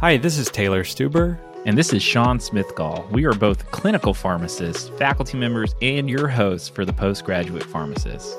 Hi, 0.00 0.18
this 0.18 0.36
is 0.36 0.50
Taylor 0.50 0.84
Stuber. 0.84 1.38
And 1.64 1.78
this 1.78 1.94
is 1.94 2.02
Sean 2.02 2.38
Smithgall. 2.38 3.10
We 3.10 3.24
are 3.24 3.32
both 3.32 3.70
clinical 3.70 4.12
pharmacists, 4.12 4.90
faculty 4.98 5.38
members, 5.38 5.74
and 5.80 6.10
your 6.10 6.28
hosts 6.28 6.68
for 6.68 6.84
the 6.84 6.92
Postgraduate 6.92 7.62
Pharmacist. 7.62 8.38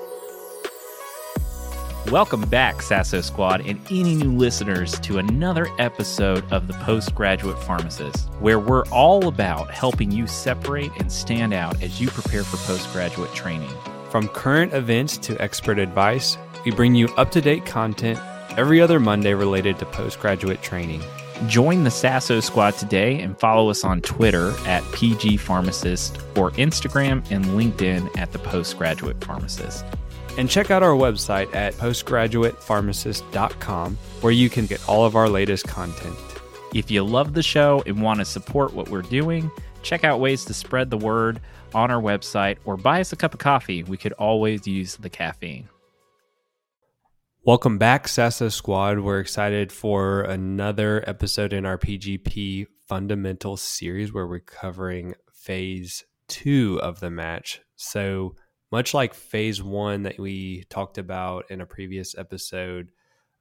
Welcome 2.11 2.41
back, 2.41 2.75
SASO 2.75 3.23
Squad, 3.23 3.65
and 3.65 3.81
any 3.89 4.13
new 4.13 4.33
listeners 4.33 4.99
to 4.99 5.17
another 5.17 5.67
episode 5.79 6.45
of 6.51 6.67
the 6.67 6.73
Postgraduate 6.73 7.57
Pharmacist, 7.63 8.29
where 8.39 8.59
we're 8.59 8.85
all 8.89 9.27
about 9.27 9.71
helping 9.71 10.11
you 10.11 10.27
separate 10.27 10.91
and 10.99 11.11
stand 11.11 11.55
out 11.55 11.81
as 11.81 11.99
you 11.99 12.07
prepare 12.09 12.43
for 12.43 12.57
postgraduate 12.71 13.33
training. 13.33 13.71
From 14.11 14.27
current 14.27 14.75
events 14.75 15.17
to 15.17 15.41
expert 15.41 15.79
advice, 15.79 16.37
we 16.65 16.71
bring 16.71 16.93
you 16.93 17.07
up 17.17 17.31
to 17.31 17.41
date 17.41 17.65
content 17.65 18.19
every 18.51 18.79
other 18.79 18.99
Monday 18.99 19.33
related 19.33 19.79
to 19.79 19.85
postgraduate 19.87 20.61
training. 20.61 21.01
Join 21.45 21.83
the 21.83 21.91
SASO 21.91 22.41
Squad 22.41 22.77
today 22.77 23.21
and 23.21 23.39
follow 23.39 23.69
us 23.69 23.83
on 23.83 24.01
Twitter 24.01 24.55
at 24.65 24.83
PG 24.91 25.37
Pharmacist 25.37 26.17
or 26.35 26.49
Instagram 26.51 27.23
and 27.29 27.45
LinkedIn 27.45 28.17
at 28.17 28.31
the 28.31 28.39
Postgraduate 28.39 29.23
Pharmacist. 29.23 29.85
And 30.39 30.49
check 30.49 30.71
out 30.71 30.81
our 30.81 30.95
website 30.95 31.53
at 31.53 31.75
postgraduatepharmacist.com 31.75 33.97
where 34.21 34.33
you 34.33 34.49
can 34.49 34.65
get 34.65 34.89
all 34.89 35.05
of 35.05 35.15
our 35.15 35.29
latest 35.29 35.67
content. 35.67 36.17
If 36.73 36.89
you 36.89 37.03
love 37.03 37.35
the 37.35 37.43
show 37.43 37.83
and 37.85 38.01
want 38.01 38.19
to 38.19 38.25
support 38.25 38.73
what 38.73 38.89
we're 38.89 39.03
doing, 39.03 39.51
check 39.83 40.03
out 40.03 40.19
ways 40.19 40.43
to 40.45 40.55
spread 40.55 40.89
the 40.89 40.97
word 40.97 41.39
on 41.75 41.91
our 41.91 42.01
website 42.01 42.57
or 42.65 42.77
buy 42.77 42.99
us 42.99 43.13
a 43.13 43.15
cup 43.15 43.35
of 43.35 43.39
coffee. 43.39 43.83
We 43.83 43.97
could 43.97 44.13
always 44.13 44.67
use 44.67 44.95
the 44.95 45.09
caffeine. 45.09 45.69
Welcome 47.47 47.77
back, 47.77 48.07
SASO 48.07 48.51
Squad. 48.51 48.99
We're 48.99 49.21
excited 49.21 49.71
for 49.71 50.23
another 50.23 51.01
episode 51.07 51.53
in 51.53 51.65
our 51.65 51.77
PGP 51.77 52.67
Fundamental 52.89 53.55
series 53.55 54.11
where 54.11 54.27
we're 54.27 54.41
covering 54.41 55.13
phase 55.31 56.03
two 56.27 56.77
of 56.83 56.99
the 56.99 57.09
match. 57.09 57.61
So, 57.77 58.35
much 58.69 58.93
like 58.93 59.13
phase 59.13 59.63
one 59.63 60.03
that 60.03 60.19
we 60.19 60.65
talked 60.69 60.97
about 60.97 61.49
in 61.49 61.61
a 61.61 61.65
previous 61.65 62.17
episode, 62.17 62.89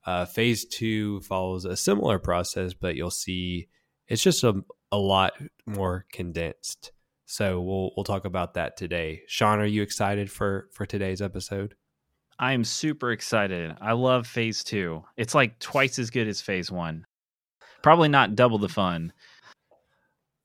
uh, 0.07 0.25
phase 0.25 0.65
two 0.67 1.21
follows 1.23 1.65
a 1.65 1.77
similar 1.77 2.21
process, 2.21 2.75
but 2.75 2.95
you'll 2.95 3.11
see 3.11 3.67
it's 4.07 4.23
just 4.23 4.45
a, 4.45 4.63
a 4.93 4.99
lot 4.99 5.33
more 5.67 6.07
condensed. 6.13 6.93
So 7.25 7.61
we'll 7.61 7.91
we'll 7.97 8.05
talk 8.05 8.25
about 8.25 8.55
that 8.55 8.77
today. 8.77 9.23
Sean, 9.27 9.59
are 9.59 9.67
you 9.67 9.83
excited 9.83 10.31
for 10.31 10.69
for 10.73 10.87
today's 10.87 11.21
episode? 11.21 11.75
I 12.39 12.53
am 12.53 12.65
super 12.65 13.13
excited. 13.13 13.75
I 13.81 13.93
love 13.93 14.27
phase 14.27 14.63
two. 14.63 15.05
It's 15.17 15.35
like 15.35 15.59
twice 15.59 15.99
as 15.99 16.11
good 16.11 16.29
as 16.29 16.41
phase 16.41 16.71
one. 16.71 17.07
Probably 17.83 18.09
not 18.09 18.37
double 18.37 18.59
the 18.59 18.69
fun. 18.69 19.13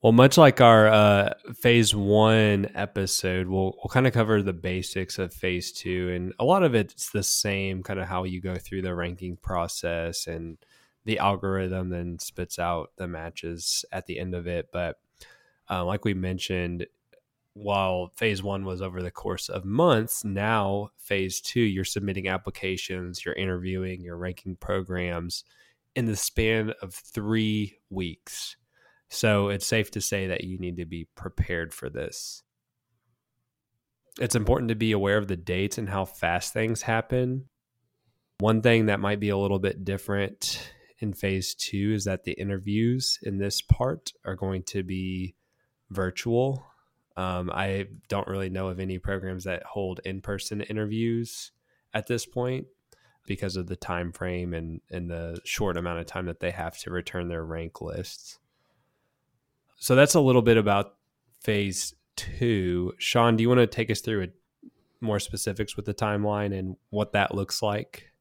Well, 0.02 0.14
much 0.14 0.38
like 0.38 0.62
our 0.62 0.88
uh, 0.88 1.34
phase 1.60 1.94
one 1.94 2.72
episode, 2.74 3.48
we'll 3.48 3.76
we'll 3.78 3.92
kind 3.92 4.08
of 4.08 4.14
cover 4.14 4.42
the 4.42 4.54
basics 4.54 5.20
of 5.20 5.34
phase 5.34 5.72
two, 5.72 6.12
and 6.16 6.34
a 6.40 6.46
lot 6.46 6.64
of 6.64 6.74
it's 6.74 7.12
the 7.12 7.22
same, 7.22 7.84
kind 7.84 8.00
of 8.00 8.08
how 8.08 8.24
you 8.24 8.42
go 8.42 8.56
through 8.56 8.82
the 8.82 8.96
ranking 8.96 9.38
process 9.38 10.26
and 10.26 10.58
the 11.06 11.20
algorithm 11.20 11.90
then 11.90 12.18
spits 12.20 12.58
out 12.58 12.92
the 12.98 13.08
matches 13.08 13.86
at 13.92 14.08
the 14.08 14.18
end 14.18 14.34
of 14.34 14.48
it. 14.48 14.70
But 14.72 14.98
uh, 15.70 15.86
like 15.86 16.04
we 16.04 16.14
mentioned, 16.14 16.88
while 17.54 18.12
phase 18.16 18.42
one 18.42 18.64
was 18.64 18.82
over 18.82 19.02
the 19.02 19.12
course 19.12 19.50
of 19.50 19.66
months, 19.66 20.24
now 20.24 20.90
phase 20.98 21.42
two, 21.42 21.62
you're 21.62 21.84
submitting 21.84 22.28
applications, 22.28 23.26
you're 23.26 23.36
interviewing, 23.36 24.02
you're 24.02 24.18
ranking 24.18 24.56
programs 24.56 25.44
in 25.96 26.06
the 26.06 26.16
span 26.16 26.74
of 26.82 26.94
three 26.94 27.78
weeks. 27.90 28.56
So 29.10 29.50
it's 29.50 29.68
safe 29.68 29.92
to 29.92 30.02
say 30.02 30.28
that 30.28 30.46
you 30.46 30.58
need 30.58 30.78
to 30.78 30.86
be 30.86 31.10
prepared 31.16 31.74
for 31.74 31.90
this. 31.90 32.44
It's 34.20 34.36
important 34.36 34.70
to 34.70 34.76
be 34.76 34.94
aware 34.94 35.18
of 35.18 35.28
the 35.28 35.38
dates 35.38 35.78
and 35.78 35.90
how 35.90 36.06
fast 36.06 36.54
things 36.54 36.82
happen. 36.82 37.50
One 38.40 38.62
thing 38.62 38.86
that 38.86 39.00
might 39.00 39.20
be 39.20 39.30
a 39.30 39.38
little 39.38 39.60
bit 39.60 39.84
different 39.84 40.72
in 41.00 41.14
phase 41.14 41.54
two 41.56 41.94
is 41.94 42.06
that 42.06 42.24
the 42.24 42.34
interviews 42.34 43.20
in 43.24 43.38
this 43.38 43.62
part 43.62 44.14
are 44.26 44.36
going 44.36 44.64
to 44.64 44.84
be 44.84 45.36
virtual 45.90 46.66
um, 47.18 47.52
I 47.54 47.88
don't 48.08 48.28
really 48.28 48.50
know 48.50 48.68
of 48.68 48.80
any 48.80 48.98
programs 48.98 49.44
that 49.44 49.64
hold 49.64 50.00
in-person 50.06 50.62
interviews 50.62 51.52
at 51.94 52.08
this 52.08 52.26
point 52.26 52.68
because 53.28 53.56
of 53.56 53.68
the 53.68 53.76
time 53.76 54.12
frame 54.12 54.54
and, 54.54 54.82
and 54.90 55.10
the 55.10 55.40
short 55.44 55.78
amount 55.78 56.00
of 56.00 56.06
time 56.06 56.26
that 56.26 56.40
they 56.40 56.52
have 56.52 56.78
to 56.80 56.90
return 56.90 57.28
their 57.28 57.46
rank 57.46 57.82
lists. 57.82 58.40
So 59.78 59.96
that's 59.96 60.16
a 60.16 60.22
little 60.22 60.42
bit 60.42 60.58
about 60.58 60.96
phase 61.40 61.94
two. 62.16 62.94
Sean, 62.98 63.36
do 63.36 63.42
you 63.42 63.50
want 63.50 63.60
to 63.60 63.68
take 63.68 63.90
us 63.92 64.02
through 64.02 64.30
more 65.02 65.20
specifics 65.20 65.76
with 65.76 65.86
the 65.86 65.94
timeline 65.94 66.58
and 66.58 66.78
what 66.90 67.14
that 67.14 67.34
looks 67.34 67.62
like? 67.62 68.12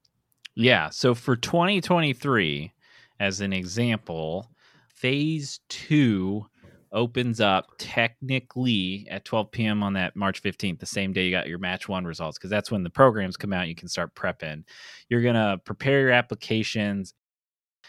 Yeah. 0.55 0.91
So 0.91 1.15
for 1.15 1.37
2023, 1.37 2.73
as 3.19 3.41
an 3.41 3.53
example, 3.53 4.51
phase 4.95 5.61
two 5.69 6.47
opens 6.93 7.41
up 7.41 7.67
technically 7.79 9.07
at 9.11 9.25
12 9.25 9.51
p.m. 9.51 9.83
on 9.83 9.93
that 9.95 10.17
March 10.17 10.43
15th, 10.43 10.81
the 10.81 10.87
same 10.87 11.13
day 11.13 11.25
you 11.25 11.31
got 11.31 11.49
your 11.49 11.59
match 11.59 11.89
one 11.89 12.05
results, 12.05 12.39
because 12.39 12.51
that's 12.51 12.71
when 12.71 12.83
the 12.83 12.91
programs 12.91 13.37
come 13.37 13.53
out. 13.53 13.69
You 13.69 13.75
can 13.75 13.89
start 13.89 14.15
prepping. 14.15 14.65
You're 15.09 15.23
going 15.23 15.35
to 15.35 15.61
prepare 15.65 16.01
your 16.01 16.11
applications. 16.11 17.15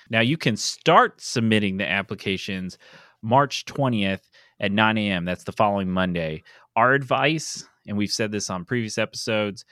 Now, 0.09 0.21
you 0.21 0.37
can 0.37 0.55
start 0.57 1.21
submitting 1.21 1.77
the 1.77 1.89
applications 1.89 2.77
March 3.21 3.65
20th 3.65 4.21
at 4.59 4.71
9 4.71 4.97
a.m. 4.97 5.25
That's 5.25 5.43
the 5.43 5.51
following 5.51 5.89
Monday. 5.89 6.43
Our 6.75 6.93
advice, 6.93 7.67
and 7.87 7.97
we've 7.97 8.11
said 8.11 8.31
this 8.31 8.49
on 8.49 8.65
previous 8.65 8.97
episodes, 8.97 9.65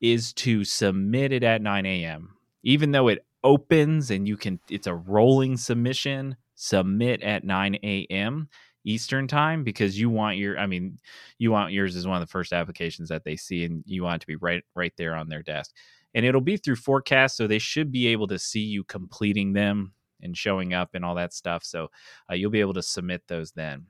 is 0.00 0.32
to 0.32 0.64
submit 0.64 1.32
it 1.32 1.42
at 1.42 1.62
9 1.62 1.86
a.m. 1.86 2.34
Even 2.62 2.92
though 2.92 3.08
it 3.08 3.24
opens 3.42 4.10
and 4.10 4.28
you 4.28 4.36
can, 4.36 4.60
it's 4.68 4.86
a 4.86 4.94
rolling 4.94 5.56
submission 5.56 6.36
submit 6.58 7.22
at 7.22 7.44
9 7.44 7.76
a.m. 7.76 8.48
Eastern 8.84 9.28
time 9.28 9.64
because 9.64 9.98
you 9.98 10.10
want 10.10 10.38
your 10.38 10.58
I 10.58 10.66
mean 10.66 10.98
you 11.38 11.50
want 11.50 11.72
yours 11.72 11.94
is 11.94 12.06
one 12.06 12.16
of 12.16 12.26
the 12.26 12.30
first 12.30 12.52
applications 12.52 13.08
that 13.08 13.24
they 13.24 13.36
see 13.36 13.64
and 13.64 13.82
you 13.86 14.02
want 14.02 14.16
it 14.16 14.20
to 14.20 14.26
be 14.26 14.36
right 14.36 14.62
right 14.74 14.92
there 14.96 15.14
on 15.14 15.28
their 15.28 15.42
desk. 15.42 15.74
And 16.14 16.24
it'll 16.24 16.40
be 16.40 16.56
through 16.56 16.76
PhORCAS 16.76 17.32
so 17.32 17.46
they 17.46 17.58
should 17.58 17.92
be 17.92 18.08
able 18.08 18.26
to 18.28 18.38
see 18.38 18.60
you 18.60 18.82
completing 18.84 19.52
them 19.52 19.92
and 20.22 20.36
showing 20.36 20.74
up 20.74 20.94
and 20.94 21.04
all 21.04 21.14
that 21.14 21.32
stuff. 21.32 21.64
So 21.64 21.88
uh, 22.30 22.34
you'll 22.34 22.50
be 22.50 22.60
able 22.60 22.74
to 22.74 22.82
submit 22.82 23.22
those 23.28 23.52
then. 23.52 23.86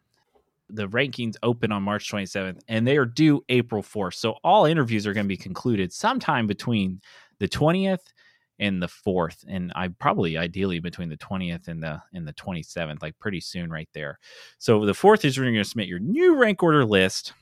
The 0.68 0.88
rankings 0.88 1.36
open 1.42 1.72
on 1.72 1.82
March 1.82 2.10
27th 2.10 2.60
and 2.68 2.86
they 2.86 2.98
are 2.98 3.06
due 3.06 3.42
April 3.48 3.82
4th. 3.82 4.14
So 4.14 4.32
all 4.44 4.66
interviews 4.66 5.06
are 5.06 5.14
going 5.14 5.24
to 5.24 5.28
be 5.28 5.36
concluded 5.36 5.92
sometime 5.92 6.46
between 6.46 7.00
the 7.38 7.48
20th 7.48 8.12
in 8.58 8.80
the 8.80 8.88
fourth, 8.88 9.44
and 9.48 9.72
I 9.76 9.88
probably 9.88 10.36
ideally 10.36 10.80
between 10.80 11.08
the 11.08 11.16
twentieth 11.16 11.69
and 11.69 11.82
the 11.82 12.02
and 12.12 12.26
the 12.26 12.32
twenty 12.32 12.62
seventh, 12.62 13.02
like 13.02 13.19
pretty 13.19 13.41
soon 13.41 13.70
right 13.70 13.88
there. 13.94 14.19
So 14.58 14.84
the 14.84 14.94
fourth 14.94 15.24
is 15.24 15.38
when 15.38 15.44
you're 15.44 15.54
going 15.54 15.64
to 15.64 15.70
submit 15.70 15.88
your 15.88 16.00
new 16.00 16.36
rank 16.36 16.62
order 16.62 16.84
list. 16.84 17.32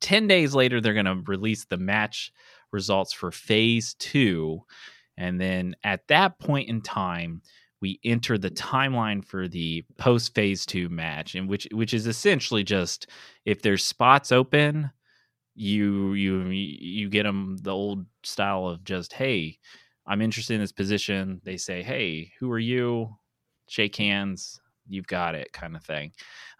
Ten 0.00 0.26
days 0.26 0.54
later, 0.54 0.80
they're 0.80 0.92
going 0.92 1.06
to 1.06 1.22
release 1.26 1.64
the 1.64 1.78
match 1.78 2.30
results 2.72 3.12
for 3.12 3.30
phase 3.30 3.94
two, 3.98 4.60
and 5.16 5.40
then 5.40 5.74
at 5.82 6.06
that 6.08 6.38
point 6.38 6.68
in 6.68 6.82
time, 6.82 7.40
we 7.80 7.98
enter 8.04 8.36
the 8.36 8.50
timeline 8.50 9.24
for 9.24 9.48
the 9.48 9.84
post 9.96 10.34
phase 10.34 10.66
two 10.66 10.90
match, 10.90 11.34
and 11.34 11.48
which 11.48 11.66
which 11.72 11.94
is 11.94 12.06
essentially 12.06 12.64
just 12.64 13.06
if 13.46 13.62
there's 13.62 13.84
spots 13.84 14.32
open, 14.32 14.90
you 15.54 16.12
you 16.12 16.48
you 16.50 17.08
get 17.08 17.22
them 17.22 17.56
the 17.62 17.72
old 17.72 18.04
style 18.22 18.66
of 18.66 18.84
just 18.84 19.14
hey 19.14 19.58
I'm 20.06 20.22
interested 20.22 20.54
in 20.54 20.60
this 20.60 20.72
position. 20.72 21.40
They 21.44 21.56
say, 21.56 21.82
Hey, 21.82 22.32
who 22.38 22.50
are 22.52 22.58
you? 22.58 23.16
Shake 23.68 23.96
hands. 23.96 24.60
You've 24.88 25.08
got 25.08 25.34
it, 25.34 25.52
kind 25.52 25.74
of 25.74 25.82
thing. 25.82 26.12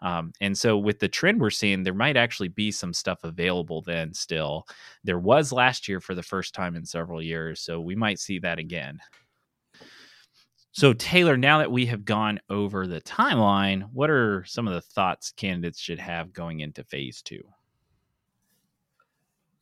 Um, 0.03 0.33
and 0.41 0.59
so, 0.59 0.77
with 0.77 0.99
the 0.99 1.09
trend 1.09 1.41
we're 1.41 1.51
seeing, 1.51 1.85
there 1.85 1.95
might 1.95 2.17
actually 2.17 2.49
be 2.49 2.73
some 2.73 2.93
stuff 2.93 3.23
available 3.23 3.83
then 3.83 4.13
still. 4.15 4.67
There 5.05 5.21
was 5.21 5.53
last 5.53 5.87
year 5.87 6.01
for 6.01 6.15
the 6.15 6.25
first 6.25 6.53
time 6.53 6.75
in 6.75 6.85
several 6.85 7.23
years. 7.23 7.61
So, 7.61 7.81
we 7.81 7.95
might 7.95 8.19
see 8.19 8.41
that 8.41 8.59
again. 8.59 8.99
So, 10.73 10.93
Taylor, 10.93 11.37
now 11.37 11.59
that 11.59 11.73
we 11.73 11.87
have 11.87 12.05
gone 12.05 12.41
over 12.51 12.87
the 12.87 13.01
timeline, 13.01 13.89
what 13.93 14.11
are 14.11 14.45
some 14.45 14.67
of 14.69 14.75
the 14.75 14.83
thoughts 14.83 15.33
candidates 15.33 15.81
should 15.81 16.01
have 16.01 16.33
going 16.33 16.61
into 16.61 16.85
phase 16.85 17.23
two? 17.23 17.43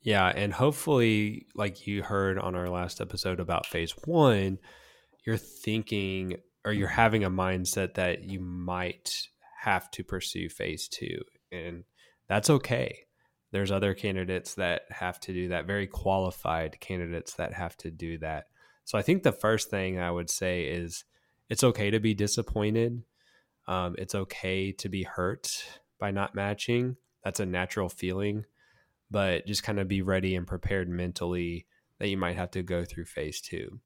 Yeah, 0.05 0.29
and 0.29 0.53
hopefully, 0.53 1.47
like 1.55 1.87
you 1.87 2.03
heard 2.03 2.39
on 2.39 2.55
our 2.55 2.69
last 2.69 3.01
episode 3.01 3.41
about 3.41 3.67
phase 3.67 3.95
one, 4.05 4.59
you're 5.25 5.39
thinking 5.39 6.37
or 6.65 6.73
you're 6.73 6.89
having 6.89 7.25
a 7.25 7.31
mindset 7.31 7.95
that 7.95 8.23
you 8.23 8.39
might 8.39 9.29
have 9.63 9.91
to 9.93 10.05
pursue 10.05 10.51
phase 10.51 10.89
two. 10.89 11.21
And 11.51 11.85
that's 12.29 12.51
okay. 12.51 13.01
There's 13.51 13.71
other 13.71 13.95
candidates 13.95 14.55
that 14.55 14.83
have 14.91 15.21
to 15.21 15.33
do 15.33 15.49
that, 15.49 15.67
very 15.67 15.87
qualified 15.87 16.81
candidates 16.81 17.35
that 17.35 17.55
have 17.55 17.77
to 17.79 17.91
do 17.91 18.19
that. 18.19 18.49
So 18.85 18.99
I 18.99 19.03
think 19.03 19.23
the 19.23 19.33
first 19.33 19.71
thing 19.71 19.99
I 19.99 20.11
would 20.11 20.29
say 20.29 20.65
is 20.65 21.05
it's 21.49 21.65
okay 21.65 21.91
to 21.91 22.01
be 22.01 22.13
disappointed. 22.13 23.03
Um, 23.67 23.95
it's 23.97 24.15
okay 24.15 24.73
to 24.73 24.89
be 24.91 25.05
hurt 25.05 25.65
by 25.99 26.11
not 26.11 26.35
matching. 26.35 26.97
That's 27.23 27.41
a 27.41 27.47
natural 27.47 27.89
feeling, 27.89 28.45
but 29.11 29.47
just 29.47 29.63
kind 29.63 29.79
of 29.79 29.89
be 29.89 30.03
ready 30.03 30.35
and 30.35 30.47
prepared 30.47 30.89
mentally 30.89 31.67
that 31.99 32.09
you 32.09 32.17
might 32.17 32.37
have 32.37 32.51
to 32.53 32.63
go 32.63 32.85
through 32.85 33.05
phase 33.05 33.41
two. 33.41 33.81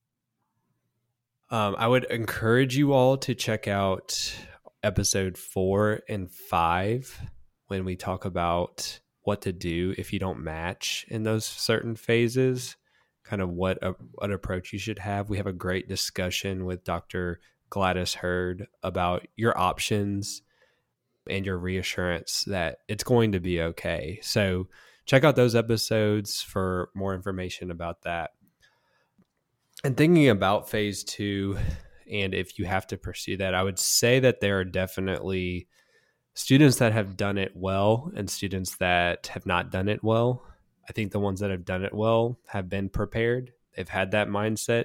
Um, 1.50 1.76
I 1.78 1.88
would 1.88 2.04
encourage 2.04 2.76
you 2.76 2.92
all 2.92 3.16
to 3.18 3.34
check 3.34 3.66
out 3.68 4.36
episode 4.82 5.36
four 5.38 6.00
and 6.08 6.30
five 6.30 7.20
when 7.68 7.84
we 7.84 7.96
talk 7.96 8.24
about 8.24 9.00
what 9.22 9.42
to 9.42 9.52
do 9.52 9.94
if 9.98 10.12
you 10.12 10.18
don't 10.18 10.40
match 10.40 11.04
in 11.08 11.22
those 11.22 11.44
certain 11.44 11.96
phases, 11.96 12.76
kind 13.24 13.42
of 13.42 13.50
what 13.50 13.78
a, 13.82 13.94
what 14.12 14.30
approach 14.30 14.72
you 14.72 14.78
should 14.78 14.98
have. 14.98 15.28
We 15.28 15.36
have 15.36 15.46
a 15.46 15.52
great 15.52 15.88
discussion 15.88 16.64
with 16.64 16.84
Dr. 16.84 17.40
Gladys 17.70 18.14
Hurd 18.14 18.66
about 18.82 19.26
your 19.36 19.56
options 19.58 20.42
and 21.28 21.44
your 21.44 21.58
reassurance 21.58 22.44
that 22.44 22.78
it's 22.88 23.04
going 23.04 23.32
to 23.32 23.40
be 23.40 23.60
okay. 23.60 24.18
So 24.22 24.68
check 25.08 25.24
out 25.24 25.36
those 25.36 25.56
episodes 25.56 26.42
for 26.42 26.90
more 26.94 27.14
information 27.14 27.70
about 27.70 28.02
that. 28.02 28.32
And 29.82 29.96
thinking 29.96 30.28
about 30.28 30.68
phase 30.68 31.02
two, 31.02 31.56
and 32.10 32.34
if 32.34 32.58
you 32.58 32.66
have 32.66 32.86
to 32.88 32.98
pursue 32.98 33.38
that, 33.38 33.54
I 33.54 33.62
would 33.62 33.78
say 33.78 34.20
that 34.20 34.40
there 34.40 34.58
are 34.58 34.64
definitely 34.64 35.66
students 36.34 36.76
that 36.76 36.92
have 36.92 37.16
done 37.16 37.38
it 37.38 37.52
well 37.54 38.12
and 38.14 38.28
students 38.28 38.76
that 38.76 39.28
have 39.28 39.46
not 39.46 39.70
done 39.70 39.88
it 39.88 40.04
well. 40.04 40.44
I 40.88 40.92
think 40.92 41.10
the 41.10 41.20
ones 41.20 41.40
that 41.40 41.50
have 41.50 41.64
done 41.64 41.84
it 41.84 41.94
well 41.94 42.38
have 42.48 42.68
been 42.68 42.90
prepared. 42.90 43.52
They've 43.74 43.88
had 43.88 44.10
that 44.10 44.28
mindset. 44.28 44.84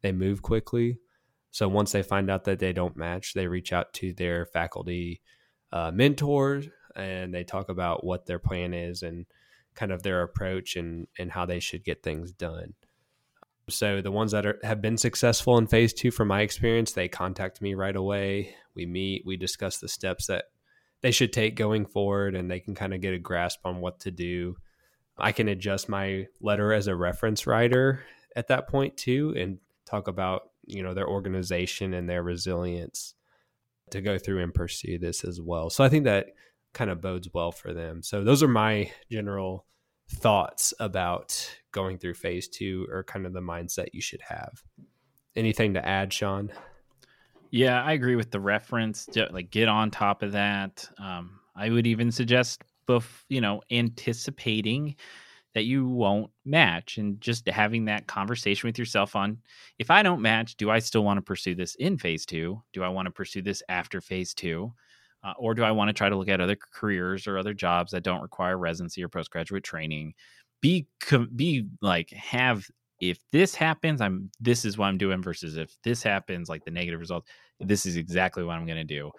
They 0.00 0.12
move 0.12 0.40
quickly. 0.40 0.98
So 1.50 1.68
once 1.68 1.92
they 1.92 2.02
find 2.02 2.30
out 2.30 2.44
that 2.44 2.60
they 2.60 2.72
don't 2.72 2.96
match, 2.96 3.34
they 3.34 3.46
reach 3.46 3.72
out 3.72 3.92
to 3.94 4.14
their 4.14 4.46
faculty 4.46 5.20
uh, 5.70 5.90
mentors 5.90 6.68
and 6.96 7.34
they 7.34 7.44
talk 7.44 7.68
about 7.68 8.04
what 8.04 8.26
their 8.26 8.38
plan 8.38 8.72
is 8.72 9.02
and 9.02 9.26
kind 9.74 9.92
of 9.92 10.02
their 10.02 10.22
approach 10.22 10.76
and 10.76 11.06
and 11.18 11.30
how 11.30 11.46
they 11.46 11.60
should 11.60 11.84
get 11.84 12.02
things 12.02 12.32
done. 12.32 12.74
So 13.68 14.00
the 14.00 14.10
ones 14.10 14.32
that 14.32 14.46
are, 14.46 14.58
have 14.64 14.82
been 14.82 14.96
successful 14.96 15.56
in 15.58 15.66
phase 15.66 15.92
two, 15.92 16.10
from 16.10 16.28
my 16.28 16.40
experience, 16.40 16.92
they 16.92 17.08
contact 17.08 17.62
me 17.62 17.74
right 17.74 17.94
away. 17.94 18.54
We 18.74 18.84
meet, 18.84 19.22
we 19.24 19.36
discuss 19.36 19.78
the 19.78 19.88
steps 19.88 20.26
that 20.26 20.46
they 21.02 21.12
should 21.12 21.32
take 21.32 21.54
going 21.54 21.86
forward, 21.86 22.34
and 22.34 22.50
they 22.50 22.60
can 22.60 22.74
kind 22.74 22.92
of 22.92 23.00
get 23.00 23.14
a 23.14 23.18
grasp 23.18 23.60
on 23.64 23.80
what 23.80 24.00
to 24.00 24.10
do. 24.10 24.56
I 25.16 25.32
can 25.32 25.48
adjust 25.48 25.88
my 25.88 26.26
letter 26.40 26.72
as 26.72 26.86
a 26.86 26.96
reference 26.96 27.46
writer 27.46 28.04
at 28.36 28.48
that 28.48 28.68
point 28.68 28.96
too, 28.96 29.34
and 29.36 29.58
talk 29.86 30.08
about 30.08 30.50
you 30.66 30.82
know 30.82 30.94
their 30.94 31.08
organization 31.08 31.94
and 31.94 32.08
their 32.08 32.22
resilience 32.22 33.14
to 33.90 34.00
go 34.00 34.18
through 34.18 34.42
and 34.42 34.54
pursue 34.54 34.98
this 34.98 35.24
as 35.24 35.40
well. 35.40 35.70
So 35.70 35.82
I 35.82 35.88
think 35.88 36.04
that 36.04 36.26
kind 36.72 36.90
of 36.90 37.00
bodes 37.00 37.28
well 37.32 37.52
for 37.52 37.72
them. 37.72 38.02
So 38.02 38.24
those 38.24 38.42
are 38.42 38.48
my 38.48 38.90
general 39.10 39.66
thoughts 40.10 40.74
about 40.80 41.58
going 41.72 41.98
through 41.98 42.14
phase 42.14 42.48
two 42.48 42.86
or 42.90 43.04
kind 43.04 43.26
of 43.26 43.32
the 43.32 43.40
mindset 43.40 43.88
you 43.92 44.00
should 44.00 44.22
have. 44.22 44.62
Anything 45.36 45.74
to 45.74 45.86
add, 45.86 46.12
Sean? 46.12 46.50
Yeah, 47.50 47.82
I 47.82 47.92
agree 47.92 48.16
with 48.16 48.30
the 48.30 48.40
reference. 48.40 49.08
Like, 49.30 49.50
get 49.50 49.68
on 49.68 49.90
top 49.90 50.22
of 50.22 50.32
that. 50.32 50.88
Um, 50.98 51.40
I 51.56 51.68
would 51.68 51.86
even 51.86 52.10
suggest, 52.10 52.62
bef- 52.88 53.24
you 53.28 53.40
know, 53.40 53.60
anticipating 53.70 54.96
that 55.54 55.64
you 55.64 55.88
won't 55.88 56.30
match 56.44 56.98
and 56.98 57.20
just 57.20 57.48
having 57.48 57.84
that 57.86 58.06
conversation 58.06 58.68
with 58.68 58.78
yourself 58.78 59.16
on 59.16 59.38
if 59.78 59.90
I 59.90 60.02
don't 60.02 60.22
match, 60.22 60.56
do 60.56 60.70
I 60.70 60.78
still 60.78 61.02
want 61.02 61.18
to 61.18 61.22
pursue 61.22 61.56
this 61.56 61.74
in 61.76 61.98
phase 61.98 62.24
two? 62.24 62.62
Do 62.72 62.84
I 62.84 62.88
want 62.88 63.06
to 63.06 63.12
pursue 63.12 63.42
this 63.42 63.62
after 63.68 64.00
phase 64.00 64.32
two? 64.32 64.72
Uh, 65.22 65.34
or 65.38 65.54
do 65.54 65.62
I 65.62 65.70
want 65.70 65.88
to 65.88 65.92
try 65.92 66.08
to 66.08 66.16
look 66.16 66.28
at 66.28 66.40
other 66.40 66.56
careers 66.72 67.26
or 67.26 67.38
other 67.38 67.52
jobs 67.52 67.92
that 67.92 68.02
don't 68.02 68.22
require 68.22 68.56
residency 68.56 69.02
or 69.04 69.08
postgraduate 69.08 69.64
training? 69.64 70.14
Be 70.60 70.86
be 71.34 71.66
like 71.80 72.10
have 72.10 72.66
if 73.00 73.18
this 73.32 73.54
happens, 73.54 74.00
I'm 74.00 74.30
this 74.40 74.64
is 74.64 74.76
what 74.76 74.86
I'm 74.86 74.98
doing 74.98 75.22
versus 75.22 75.56
if 75.56 75.74
this 75.82 76.02
happens, 76.02 76.48
like 76.48 76.64
the 76.64 76.70
negative 76.70 77.00
results, 77.00 77.30
this 77.58 77.86
is 77.86 77.96
exactly 77.96 78.44
what 78.44 78.56
I'm 78.56 78.66
going 78.66 78.76
to 78.76 78.84
do, 78.84 79.10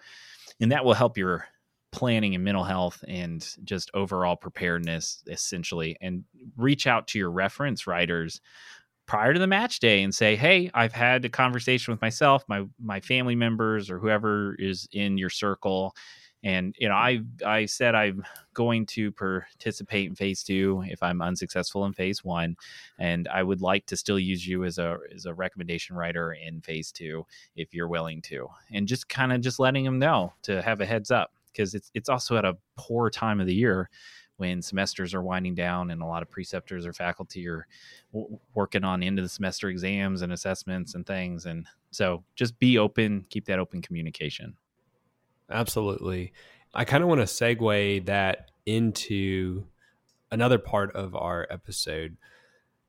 and 0.60 0.70
that 0.72 0.84
will 0.84 0.94
help 0.94 1.18
your 1.18 1.46
planning 1.92 2.34
and 2.34 2.42
mental 2.42 2.64
health 2.64 3.04
and 3.06 3.46
just 3.64 3.90
overall 3.92 4.34
preparedness 4.34 5.22
essentially 5.28 5.96
and 6.00 6.24
reach 6.56 6.86
out 6.86 7.06
to 7.06 7.18
your 7.18 7.30
reference 7.30 7.86
writers 7.86 8.40
prior 9.06 9.32
to 9.32 9.40
the 9.40 9.46
match 9.46 9.80
day 9.80 10.02
and 10.02 10.14
say 10.14 10.36
hey 10.36 10.70
i've 10.74 10.92
had 10.92 11.24
a 11.24 11.28
conversation 11.28 11.92
with 11.92 12.00
myself 12.00 12.44
my 12.48 12.64
my 12.80 13.00
family 13.00 13.34
members 13.34 13.90
or 13.90 13.98
whoever 13.98 14.54
is 14.58 14.88
in 14.92 15.18
your 15.18 15.30
circle 15.30 15.94
and 16.44 16.74
you 16.78 16.88
know 16.88 16.94
i 16.94 17.20
i 17.46 17.64
said 17.66 17.94
i'm 17.94 18.24
going 18.54 18.84
to 18.86 19.10
participate 19.12 20.08
in 20.08 20.14
phase 20.14 20.42
two 20.42 20.82
if 20.86 21.02
i'm 21.02 21.22
unsuccessful 21.22 21.84
in 21.84 21.92
phase 21.92 22.24
one 22.24 22.56
and 22.98 23.28
i 23.28 23.42
would 23.42 23.60
like 23.60 23.86
to 23.86 23.96
still 23.96 24.18
use 24.18 24.46
you 24.46 24.64
as 24.64 24.78
a 24.78 24.98
as 25.14 25.26
a 25.26 25.34
recommendation 25.34 25.96
writer 25.96 26.32
in 26.32 26.60
phase 26.60 26.92
two 26.92 27.24
if 27.56 27.74
you're 27.74 27.88
willing 27.88 28.20
to 28.22 28.46
and 28.72 28.88
just 28.88 29.08
kind 29.08 29.32
of 29.32 29.40
just 29.40 29.58
letting 29.58 29.84
them 29.84 29.98
know 29.98 30.32
to 30.42 30.62
have 30.62 30.80
a 30.80 30.86
heads 30.86 31.10
up 31.10 31.32
because 31.52 31.74
it's 31.74 31.90
it's 31.94 32.08
also 32.08 32.36
at 32.36 32.44
a 32.44 32.56
poor 32.76 33.10
time 33.10 33.40
of 33.40 33.46
the 33.46 33.54
year 33.54 33.88
when 34.36 34.62
semesters 34.62 35.14
are 35.14 35.22
winding 35.22 35.54
down 35.54 35.90
and 35.90 36.02
a 36.02 36.06
lot 36.06 36.22
of 36.22 36.30
preceptors 36.30 36.86
or 36.86 36.92
faculty 36.92 37.46
are 37.48 37.66
w- 38.12 38.38
working 38.54 38.84
on 38.84 39.02
end 39.02 39.18
of 39.18 39.24
the 39.24 39.28
semester 39.28 39.68
exams 39.68 40.22
and 40.22 40.32
assessments 40.32 40.94
and 40.94 41.06
things 41.06 41.46
and 41.46 41.66
so 41.90 42.24
just 42.34 42.58
be 42.58 42.78
open 42.78 43.24
keep 43.28 43.44
that 43.46 43.58
open 43.58 43.82
communication. 43.82 44.54
Absolutely. 45.50 46.32
I 46.74 46.84
kind 46.84 47.02
of 47.02 47.08
want 47.08 47.20
to 47.20 47.26
segue 47.26 48.06
that 48.06 48.50
into 48.64 49.66
another 50.30 50.58
part 50.58 50.94
of 50.96 51.14
our 51.14 51.46
episode. 51.50 52.16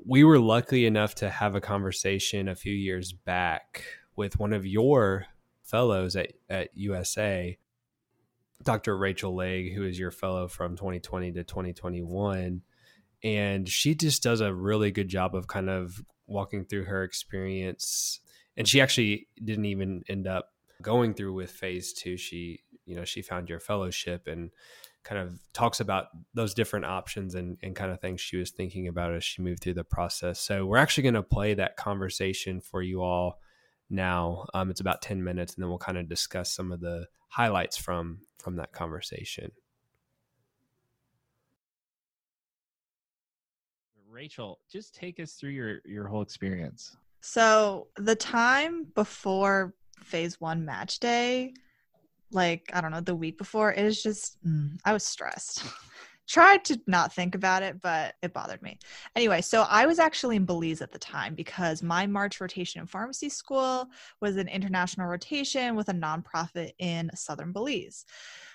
We 0.05 0.23
were 0.23 0.39
lucky 0.39 0.85
enough 0.85 1.15
to 1.15 1.29
have 1.29 1.55
a 1.55 1.61
conversation 1.61 2.47
a 2.47 2.55
few 2.55 2.73
years 2.73 3.11
back 3.11 3.83
with 4.15 4.39
one 4.39 4.53
of 4.53 4.65
your 4.65 5.25
fellows 5.63 6.15
at, 6.15 6.33
at 6.49 6.69
usa 6.73 7.57
Dr. 8.63 8.97
Rachel 8.97 9.35
Legg, 9.35 9.73
who 9.73 9.83
is 9.83 9.99
your 9.99 10.11
fellow 10.11 10.47
from 10.47 10.75
2020 10.75 11.33
to 11.33 11.43
2021. 11.43 12.61
And 13.23 13.69
she 13.69 13.95
just 13.95 14.23
does 14.23 14.41
a 14.41 14.53
really 14.53 14.91
good 14.91 15.07
job 15.07 15.35
of 15.35 15.47
kind 15.47 15.69
of 15.69 16.01
walking 16.27 16.65
through 16.65 16.85
her 16.85 17.03
experience. 17.03 18.19
And 18.57 18.67
she 18.67 18.81
actually 18.81 19.27
didn't 19.43 19.65
even 19.65 20.03
end 20.09 20.27
up 20.27 20.49
going 20.81 21.13
through 21.13 21.33
with 21.33 21.51
phase 21.51 21.93
two. 21.93 22.17
She, 22.17 22.63
you 22.85 22.95
know, 22.95 23.05
she 23.05 23.21
found 23.21 23.49
your 23.49 23.59
fellowship 23.59 24.27
and 24.27 24.51
kind 25.03 25.21
of 25.21 25.39
talks 25.53 25.79
about 25.79 26.07
those 26.33 26.53
different 26.53 26.85
options 26.85 27.35
and, 27.35 27.57
and 27.61 27.75
kind 27.75 27.91
of 27.91 27.99
things 27.99 28.21
she 28.21 28.37
was 28.37 28.51
thinking 28.51 28.87
about 28.87 29.13
as 29.13 29.23
she 29.23 29.41
moved 29.41 29.61
through 29.61 29.73
the 29.73 29.83
process. 29.83 30.39
So 30.39 30.65
we're 30.65 30.77
actually 30.77 31.03
going 31.03 31.13
to 31.15 31.23
play 31.23 31.53
that 31.55 31.77
conversation 31.77 32.61
for 32.61 32.81
you 32.81 33.01
all 33.01 33.39
now. 33.93 34.45
Um, 34.53 34.69
it's 34.69 34.81
about 34.81 35.01
10 35.01 35.23
minutes, 35.23 35.53
and 35.53 35.63
then 35.63 35.69
we'll 35.69 35.77
kind 35.77 35.97
of 35.97 36.09
discuss 36.09 36.51
some 36.51 36.71
of 36.71 36.79
the 36.79 37.07
highlights 37.29 37.77
from 37.77 38.19
from 38.39 38.55
that 38.57 38.73
conversation. 38.73 39.51
Rachel, 44.09 44.59
just 44.71 44.93
take 44.93 45.19
us 45.19 45.33
through 45.33 45.51
your 45.51 45.79
your 45.85 46.07
whole 46.07 46.21
experience. 46.21 46.95
So 47.21 47.87
the 47.97 48.15
time 48.15 48.85
before 48.95 49.73
phase 49.97 50.39
one 50.39 50.65
match 50.65 50.99
day, 50.99 51.53
like 52.31 52.69
I 52.73 52.81
don't 52.81 52.91
know, 52.91 53.01
the 53.01 53.15
week 53.15 53.37
before, 53.37 53.71
it 53.73 53.83
is 53.85 54.03
just 54.03 54.37
mm, 54.45 54.77
I 54.85 54.93
was 54.93 55.03
stressed. 55.03 55.63
tried 56.27 56.63
to 56.65 56.79
not 56.87 57.13
think 57.13 57.35
about 57.35 57.63
it, 57.63 57.81
but 57.81 58.15
it 58.21 58.33
bothered 58.33 58.61
me. 58.61 58.79
Anyway, 59.15 59.41
so 59.41 59.65
I 59.69 59.85
was 59.85 59.99
actually 59.99 60.37
in 60.37 60.45
Belize 60.45 60.81
at 60.81 60.91
the 60.91 60.99
time 60.99 61.35
because 61.35 61.83
my 61.83 62.07
March 62.07 62.39
rotation 62.39 62.81
in 62.81 62.87
pharmacy 62.87 63.29
school 63.29 63.87
was 64.21 64.37
an 64.37 64.47
international 64.47 65.07
rotation 65.07 65.75
with 65.75 65.89
a 65.89 65.93
nonprofit 65.93 66.71
in 66.79 67.09
southern 67.13 67.51
Belize. 67.51 68.05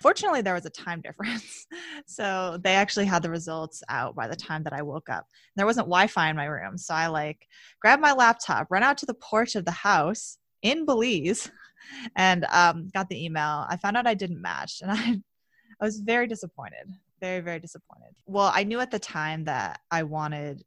Fortunately, 0.00 0.40
there 0.40 0.54
was 0.54 0.66
a 0.66 0.70
time 0.70 1.00
difference. 1.04 1.66
so 2.06 2.58
they 2.62 2.74
actually 2.74 3.06
had 3.06 3.22
the 3.22 3.30
results 3.30 3.82
out 3.88 4.14
by 4.14 4.28
the 4.28 4.36
time 4.36 4.62
that 4.64 4.72
I 4.72 4.82
woke 4.82 5.10
up. 5.10 5.26
There 5.56 5.66
wasn't 5.66 5.86
Wi 5.86 6.06
Fi 6.06 6.30
in 6.30 6.36
my 6.36 6.46
room. 6.46 6.78
So 6.78 6.94
I 6.94 7.08
like 7.08 7.46
grabbed 7.80 8.02
my 8.02 8.12
laptop, 8.12 8.68
ran 8.70 8.82
out 8.82 8.98
to 8.98 9.06
the 9.06 9.14
porch 9.14 9.56
of 9.56 9.64
the 9.64 9.70
house 9.70 10.38
in 10.62 10.86
Belize 10.86 11.50
and 12.16 12.44
um, 12.46 12.88
got 12.94 13.08
the 13.08 13.24
email. 13.24 13.66
I 13.68 13.76
found 13.76 13.96
out 13.96 14.06
I 14.06 14.14
didn't 14.14 14.40
match 14.40 14.80
and 14.80 14.90
I, 14.92 15.20
I 15.80 15.84
was 15.84 16.00
very 16.00 16.26
disappointed 16.26 16.88
very 17.20 17.40
very 17.40 17.58
disappointed. 17.58 18.14
Well 18.26 18.50
i 18.54 18.64
knew 18.64 18.80
at 18.80 18.90
the 18.90 18.98
time 18.98 19.44
that 19.44 19.80
i 19.90 20.02
wanted 20.02 20.62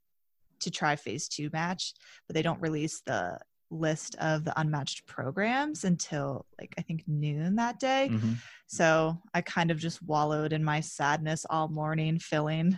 to 0.62 0.72
try 0.72 0.96
phase 0.96 1.28
two 1.28 1.50
match 1.54 1.94
but 2.28 2.36
they 2.36 2.42
don't 2.42 2.62
release 2.62 3.02
the 3.06 3.40
list 3.70 4.16
of 4.20 4.44
the 4.44 4.60
unmatched 4.60 5.08
programs 5.08 5.86
until 5.86 6.46
like 6.60 6.74
i 6.78 6.82
think 6.82 7.04
noon 7.08 7.56
that 7.56 7.80
day. 7.80 8.10
Mm-hmm. 8.12 8.34
so 8.68 9.18
i 9.34 9.42
kind 9.42 9.72
of 9.72 9.78
just 9.78 10.02
wallowed 10.04 10.54
in 10.54 10.64
my 10.64 10.82
sadness 10.82 11.46
all 11.50 11.70
morning 11.70 12.20
filling 12.20 12.78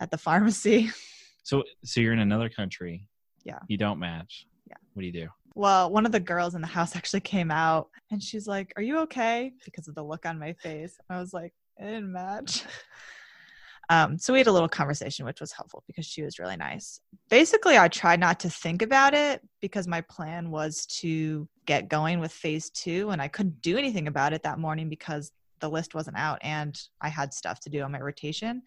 at 0.00 0.10
the 0.10 0.18
pharmacy. 0.18 0.90
So 1.42 1.62
so 1.84 2.00
you're 2.00 2.12
in 2.12 2.20
another 2.20 2.48
country. 2.48 3.06
Yeah. 3.44 3.58
You 3.68 3.76
don't 3.76 3.98
match. 3.98 4.46
Yeah. 4.66 4.76
What 4.94 5.02
do 5.02 5.06
you 5.06 5.12
do? 5.12 5.28
Well, 5.54 5.90
one 5.90 6.06
of 6.06 6.12
the 6.12 6.20
girls 6.20 6.54
in 6.54 6.62
the 6.62 6.66
house 6.66 6.96
actually 6.96 7.20
came 7.20 7.50
out 7.50 7.88
and 8.10 8.22
she's 8.22 8.46
like, 8.46 8.72
Are 8.76 8.82
you 8.82 9.00
okay? 9.00 9.52
Because 9.64 9.88
of 9.88 9.94
the 9.94 10.02
look 10.02 10.26
on 10.26 10.38
my 10.38 10.54
face. 10.54 10.96
I 11.10 11.18
was 11.20 11.32
like, 11.32 11.52
It 11.78 11.84
didn't 11.84 12.12
match. 12.12 12.64
Um, 13.90 14.18
so 14.18 14.32
we 14.32 14.38
had 14.38 14.46
a 14.46 14.52
little 14.52 14.68
conversation, 14.68 15.26
which 15.26 15.40
was 15.40 15.52
helpful 15.52 15.84
because 15.86 16.06
she 16.06 16.22
was 16.22 16.38
really 16.38 16.56
nice. 16.56 17.00
Basically, 17.28 17.76
I 17.76 17.88
tried 17.88 18.20
not 18.20 18.40
to 18.40 18.50
think 18.50 18.82
about 18.82 19.14
it 19.14 19.42
because 19.60 19.86
my 19.86 20.00
plan 20.00 20.50
was 20.50 20.86
to 21.00 21.46
get 21.66 21.88
going 21.88 22.20
with 22.20 22.32
phase 22.32 22.70
two, 22.70 23.10
and 23.10 23.20
I 23.20 23.28
couldn't 23.28 23.60
do 23.60 23.76
anything 23.76 24.08
about 24.08 24.32
it 24.32 24.42
that 24.42 24.58
morning 24.58 24.88
because 24.88 25.32
the 25.60 25.68
list 25.68 25.94
wasn't 25.94 26.16
out 26.16 26.38
and 26.42 26.78
I 27.00 27.08
had 27.08 27.32
stuff 27.32 27.60
to 27.60 27.70
do 27.70 27.82
on 27.82 27.92
my 27.92 28.00
rotation. 28.00 28.62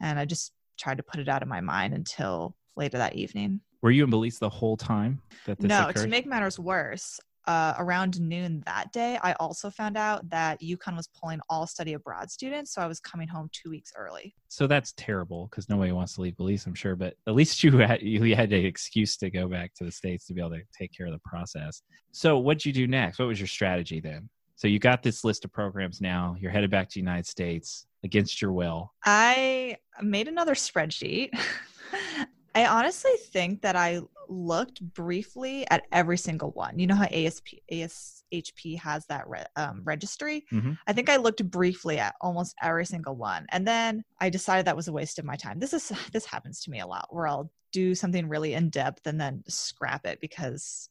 And 0.00 0.18
I 0.18 0.24
just 0.24 0.52
tried 0.78 0.96
to 0.98 1.02
put 1.02 1.20
it 1.20 1.28
out 1.28 1.42
of 1.42 1.48
my 1.48 1.60
mind 1.60 1.94
until 1.94 2.56
later 2.76 2.98
that 2.98 3.16
evening. 3.16 3.60
Were 3.82 3.90
you 3.90 4.04
in 4.04 4.10
Belize 4.10 4.38
the 4.38 4.48
whole 4.48 4.76
time 4.76 5.20
that 5.46 5.58
this 5.58 5.68
no, 5.68 5.88
occurred? 5.88 6.02
to 6.02 6.08
make 6.08 6.26
matters 6.26 6.58
worse, 6.58 7.20
uh, 7.48 7.74
around 7.78 8.20
noon 8.20 8.62
that 8.66 8.92
day, 8.92 9.18
I 9.22 9.32
also 9.40 9.70
found 9.70 9.96
out 9.96 10.28
that 10.28 10.60
UConn 10.60 10.94
was 10.94 11.08
pulling 11.18 11.40
all 11.48 11.66
study 11.66 11.94
abroad 11.94 12.30
students. 12.30 12.74
So 12.74 12.82
I 12.82 12.86
was 12.86 13.00
coming 13.00 13.26
home 13.26 13.48
two 13.52 13.70
weeks 13.70 13.90
early. 13.96 14.34
so 14.48 14.66
that's 14.66 14.92
terrible 14.92 15.48
because 15.50 15.66
nobody 15.70 15.90
wants 15.92 16.14
to 16.14 16.20
leave 16.20 16.36
Belize, 16.36 16.66
I'm 16.66 16.74
sure. 16.74 16.94
But 16.94 17.14
at 17.26 17.34
least 17.34 17.64
you 17.64 17.78
had 17.78 18.02
you 18.02 18.36
had 18.36 18.52
an 18.52 18.66
excuse 18.66 19.16
to 19.16 19.30
go 19.30 19.48
back 19.48 19.72
to 19.76 19.84
the 19.84 19.90
states 19.90 20.26
to 20.26 20.34
be 20.34 20.42
able 20.42 20.50
to 20.50 20.62
take 20.78 20.92
care 20.92 21.06
of 21.06 21.12
the 21.12 21.20
process. 21.24 21.80
So 22.12 22.38
what'd 22.38 22.66
you 22.66 22.72
do 22.72 22.86
next? 22.86 23.18
What 23.18 23.28
was 23.28 23.40
your 23.40 23.48
strategy 23.48 24.00
then? 24.00 24.28
So 24.56 24.68
you 24.68 24.78
got 24.78 25.02
this 25.02 25.24
list 25.24 25.46
of 25.46 25.52
programs 25.52 26.02
now. 26.02 26.36
You're 26.38 26.50
headed 26.50 26.70
back 26.70 26.90
to 26.90 26.94
the 26.94 27.00
United 27.00 27.26
States 27.26 27.86
against 28.04 28.42
your 28.42 28.52
will. 28.52 28.92
I 29.06 29.78
made 30.02 30.28
another 30.28 30.54
spreadsheet. 30.54 31.30
I 32.58 32.66
honestly 32.66 33.12
think 33.30 33.62
that 33.62 33.76
I 33.76 34.00
looked 34.28 34.82
briefly 34.82 35.64
at 35.70 35.84
every 35.92 36.18
single 36.18 36.50
one. 36.50 36.76
You 36.76 36.88
know 36.88 36.96
how 36.96 37.04
ASP, 37.04 37.46
ASHP 37.70 38.78
has 38.80 39.06
that 39.06 39.28
re- 39.28 39.44
um, 39.54 39.82
registry? 39.84 40.44
Mhm. 40.52 40.76
I 40.84 40.92
think 40.92 41.08
I 41.08 41.16
looked 41.16 41.48
briefly 41.48 42.00
at 42.00 42.16
almost 42.20 42.56
every 42.60 42.84
single 42.84 43.14
one. 43.14 43.46
And 43.50 43.66
then 43.66 44.02
I 44.20 44.28
decided 44.28 44.66
that 44.66 44.76
was 44.76 44.88
a 44.88 44.92
waste 44.92 45.20
of 45.20 45.24
my 45.24 45.36
time. 45.36 45.60
This 45.60 45.72
is 45.72 45.92
this 46.12 46.26
happens 46.26 46.60
to 46.62 46.70
me 46.70 46.80
a 46.80 46.86
lot 46.86 47.06
where 47.10 47.28
I'll 47.28 47.52
do 47.70 47.94
something 47.94 48.28
really 48.28 48.54
in 48.54 48.70
depth 48.70 49.06
and 49.06 49.20
then 49.20 49.44
scrap 49.46 50.04
it 50.04 50.20
because 50.20 50.88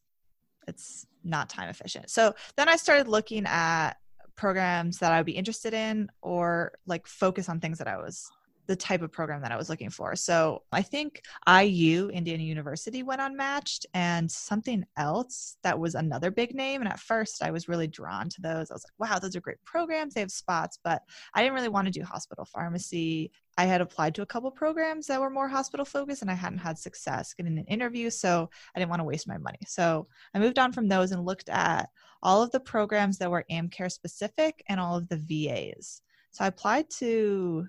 it's 0.66 1.06
not 1.22 1.50
time 1.50 1.68
efficient. 1.68 2.08
So 2.08 2.34
then 2.56 2.70
I 2.70 2.76
started 2.76 3.08
looking 3.08 3.44
at 3.46 3.94
programs 4.36 4.98
that 4.98 5.12
I 5.12 5.18
would 5.18 5.26
be 5.26 5.32
interested 5.32 5.74
in 5.74 6.08
or 6.22 6.72
like 6.86 7.06
focus 7.06 7.50
on 7.50 7.60
things 7.60 7.76
that 7.78 7.88
I 7.88 7.98
was 7.98 8.30
the 8.68 8.76
type 8.76 9.02
of 9.02 9.10
program 9.10 9.40
that 9.40 9.50
I 9.50 9.56
was 9.56 9.70
looking 9.70 9.88
for. 9.88 10.14
So 10.14 10.62
I 10.70 10.82
think 10.82 11.22
IU, 11.48 12.08
Indiana 12.10 12.42
University, 12.42 13.02
went 13.02 13.22
unmatched, 13.22 13.86
and 13.94 14.30
something 14.30 14.84
else 14.96 15.56
that 15.62 15.78
was 15.78 15.94
another 15.94 16.30
big 16.30 16.54
name. 16.54 16.82
And 16.82 16.90
at 16.90 17.00
first, 17.00 17.42
I 17.42 17.50
was 17.50 17.66
really 17.66 17.88
drawn 17.88 18.28
to 18.28 18.42
those. 18.42 18.70
I 18.70 18.74
was 18.74 18.84
like, 18.84 19.10
wow, 19.10 19.18
those 19.18 19.34
are 19.34 19.40
great 19.40 19.64
programs. 19.64 20.14
They 20.14 20.20
have 20.20 20.30
spots, 20.30 20.78
but 20.84 21.02
I 21.34 21.42
didn't 21.42 21.54
really 21.54 21.70
want 21.70 21.86
to 21.86 21.98
do 21.98 22.04
hospital 22.04 22.44
pharmacy. 22.44 23.32
I 23.56 23.64
had 23.64 23.80
applied 23.80 24.14
to 24.16 24.22
a 24.22 24.26
couple 24.26 24.50
programs 24.50 25.06
that 25.06 25.20
were 25.20 25.30
more 25.30 25.48
hospital 25.48 25.86
focused, 25.86 26.20
and 26.20 26.30
I 26.30 26.34
hadn't 26.34 26.58
had 26.58 26.78
success 26.78 27.32
getting 27.32 27.58
an 27.58 27.64
interview. 27.64 28.10
So 28.10 28.50
I 28.76 28.78
didn't 28.78 28.90
want 28.90 29.00
to 29.00 29.04
waste 29.04 29.26
my 29.26 29.38
money. 29.38 29.58
So 29.66 30.06
I 30.34 30.38
moved 30.38 30.58
on 30.58 30.72
from 30.72 30.88
those 30.88 31.10
and 31.12 31.24
looked 31.24 31.48
at 31.48 31.88
all 32.22 32.42
of 32.42 32.50
the 32.50 32.60
programs 32.60 33.16
that 33.18 33.30
were 33.30 33.46
AmCare 33.50 33.90
specific 33.90 34.62
and 34.68 34.78
all 34.78 34.96
of 34.96 35.08
the 35.08 35.16
VAs. 35.16 36.02
So 36.30 36.44
I 36.44 36.48
applied 36.48 36.90
to 36.98 37.66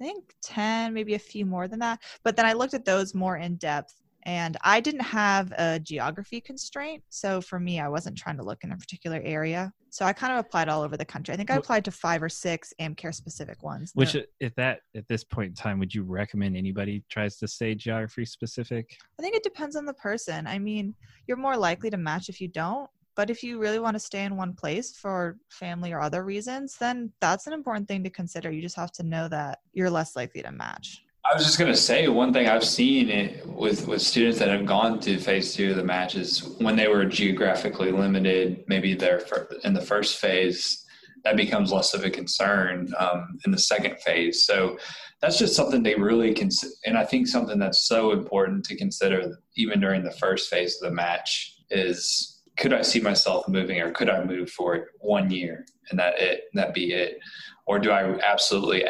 I 0.00 0.04
think 0.04 0.32
10, 0.42 0.94
maybe 0.94 1.14
a 1.14 1.18
few 1.18 1.44
more 1.44 1.68
than 1.68 1.80
that. 1.80 2.00
But 2.24 2.36
then 2.36 2.46
I 2.46 2.52
looked 2.52 2.74
at 2.74 2.84
those 2.84 3.14
more 3.14 3.36
in 3.36 3.56
depth 3.56 3.94
and 4.24 4.56
I 4.62 4.80
didn't 4.80 5.00
have 5.00 5.52
a 5.58 5.80
geography 5.80 6.40
constraint. 6.40 7.02
So 7.08 7.40
for 7.40 7.58
me, 7.58 7.80
I 7.80 7.88
wasn't 7.88 8.18
trying 8.18 8.36
to 8.36 8.44
look 8.44 8.62
in 8.62 8.72
a 8.72 8.76
particular 8.76 9.20
area. 9.24 9.72
So 9.90 10.04
I 10.04 10.12
kind 10.12 10.32
of 10.32 10.38
applied 10.38 10.68
all 10.68 10.82
over 10.82 10.96
the 10.96 11.04
country. 11.04 11.32
I 11.32 11.36
think 11.36 11.50
I 11.50 11.56
applied 11.56 11.84
to 11.86 11.90
five 11.90 12.22
or 12.22 12.28
six 12.28 12.74
AmCare 12.80 13.14
specific 13.14 13.62
ones. 13.62 13.90
Which 13.94 14.14
No- 14.14 14.20
at 14.42 14.46
uh, 14.46 14.54
that 14.56 14.80
at 14.94 15.08
this 15.08 15.24
point 15.24 15.48
in 15.48 15.54
time, 15.54 15.78
would 15.78 15.94
you 15.94 16.02
recommend 16.02 16.56
anybody 16.56 17.02
tries 17.08 17.38
to 17.38 17.48
stay 17.48 17.74
geography 17.74 18.26
specific? 18.26 18.94
I 19.18 19.22
think 19.22 19.34
it 19.34 19.42
depends 19.42 19.76
on 19.76 19.86
the 19.86 19.94
person. 19.94 20.46
I 20.46 20.58
mean, 20.58 20.94
you're 21.26 21.38
more 21.38 21.56
likely 21.56 21.90
to 21.90 21.96
match 21.96 22.28
if 22.28 22.40
you 22.40 22.48
don't. 22.48 22.88
But 23.18 23.30
if 23.30 23.42
you 23.42 23.58
really 23.58 23.80
want 23.80 23.96
to 23.96 23.98
stay 23.98 24.22
in 24.22 24.36
one 24.36 24.54
place 24.54 24.94
for 24.94 25.38
family 25.50 25.92
or 25.92 26.00
other 26.00 26.22
reasons, 26.22 26.76
then 26.78 27.12
that's 27.20 27.48
an 27.48 27.52
important 27.52 27.88
thing 27.88 28.04
to 28.04 28.10
consider. 28.10 28.48
You 28.52 28.62
just 28.62 28.76
have 28.76 28.92
to 28.92 29.02
know 29.02 29.26
that 29.26 29.58
you're 29.72 29.90
less 29.90 30.14
likely 30.14 30.40
to 30.42 30.52
match. 30.52 31.02
I 31.28 31.34
was 31.34 31.44
just 31.44 31.58
going 31.58 31.72
to 31.72 31.76
say 31.76 32.06
one 32.06 32.32
thing 32.32 32.46
I've 32.46 32.62
seen 32.62 33.10
it 33.10 33.44
with 33.44 33.88
with 33.88 34.02
students 34.02 34.38
that 34.38 34.50
have 34.50 34.66
gone 34.66 35.00
to 35.00 35.18
phase 35.18 35.52
two 35.52 35.72
of 35.72 35.76
the 35.76 35.82
matches 35.82 36.48
when 36.60 36.76
they 36.76 36.86
were 36.86 37.04
geographically 37.04 37.90
limited, 37.90 38.62
maybe 38.68 38.94
they're 38.94 39.26
in 39.64 39.74
the 39.74 39.82
first 39.82 40.18
phase, 40.18 40.86
that 41.24 41.36
becomes 41.36 41.72
less 41.72 41.94
of 41.94 42.04
a 42.04 42.10
concern 42.10 42.94
um, 43.00 43.36
in 43.44 43.50
the 43.50 43.58
second 43.58 43.98
phase. 43.98 44.44
So 44.44 44.78
that's 45.20 45.40
just 45.40 45.56
something 45.56 45.82
they 45.82 45.96
really 45.96 46.32
consider, 46.34 46.72
and 46.86 46.96
I 46.96 47.04
think 47.04 47.26
something 47.26 47.58
that's 47.58 47.88
so 47.88 48.12
important 48.12 48.64
to 48.66 48.76
consider 48.76 49.40
even 49.56 49.80
during 49.80 50.04
the 50.04 50.12
first 50.12 50.48
phase 50.48 50.80
of 50.80 50.88
the 50.88 50.94
match 50.94 51.56
is 51.70 52.37
could 52.58 52.72
I 52.72 52.82
see 52.82 53.00
myself 53.00 53.48
moving, 53.48 53.80
or 53.80 53.92
could 53.92 54.10
I 54.10 54.24
move 54.24 54.50
for 54.50 54.88
one 55.00 55.30
year 55.30 55.64
and 55.90 55.98
that 55.98 56.18
it 56.20 56.44
that 56.54 56.74
be 56.74 56.92
it, 56.92 57.18
or 57.66 57.78
do 57.78 57.90
I 57.90 58.18
absolutely 58.20 58.84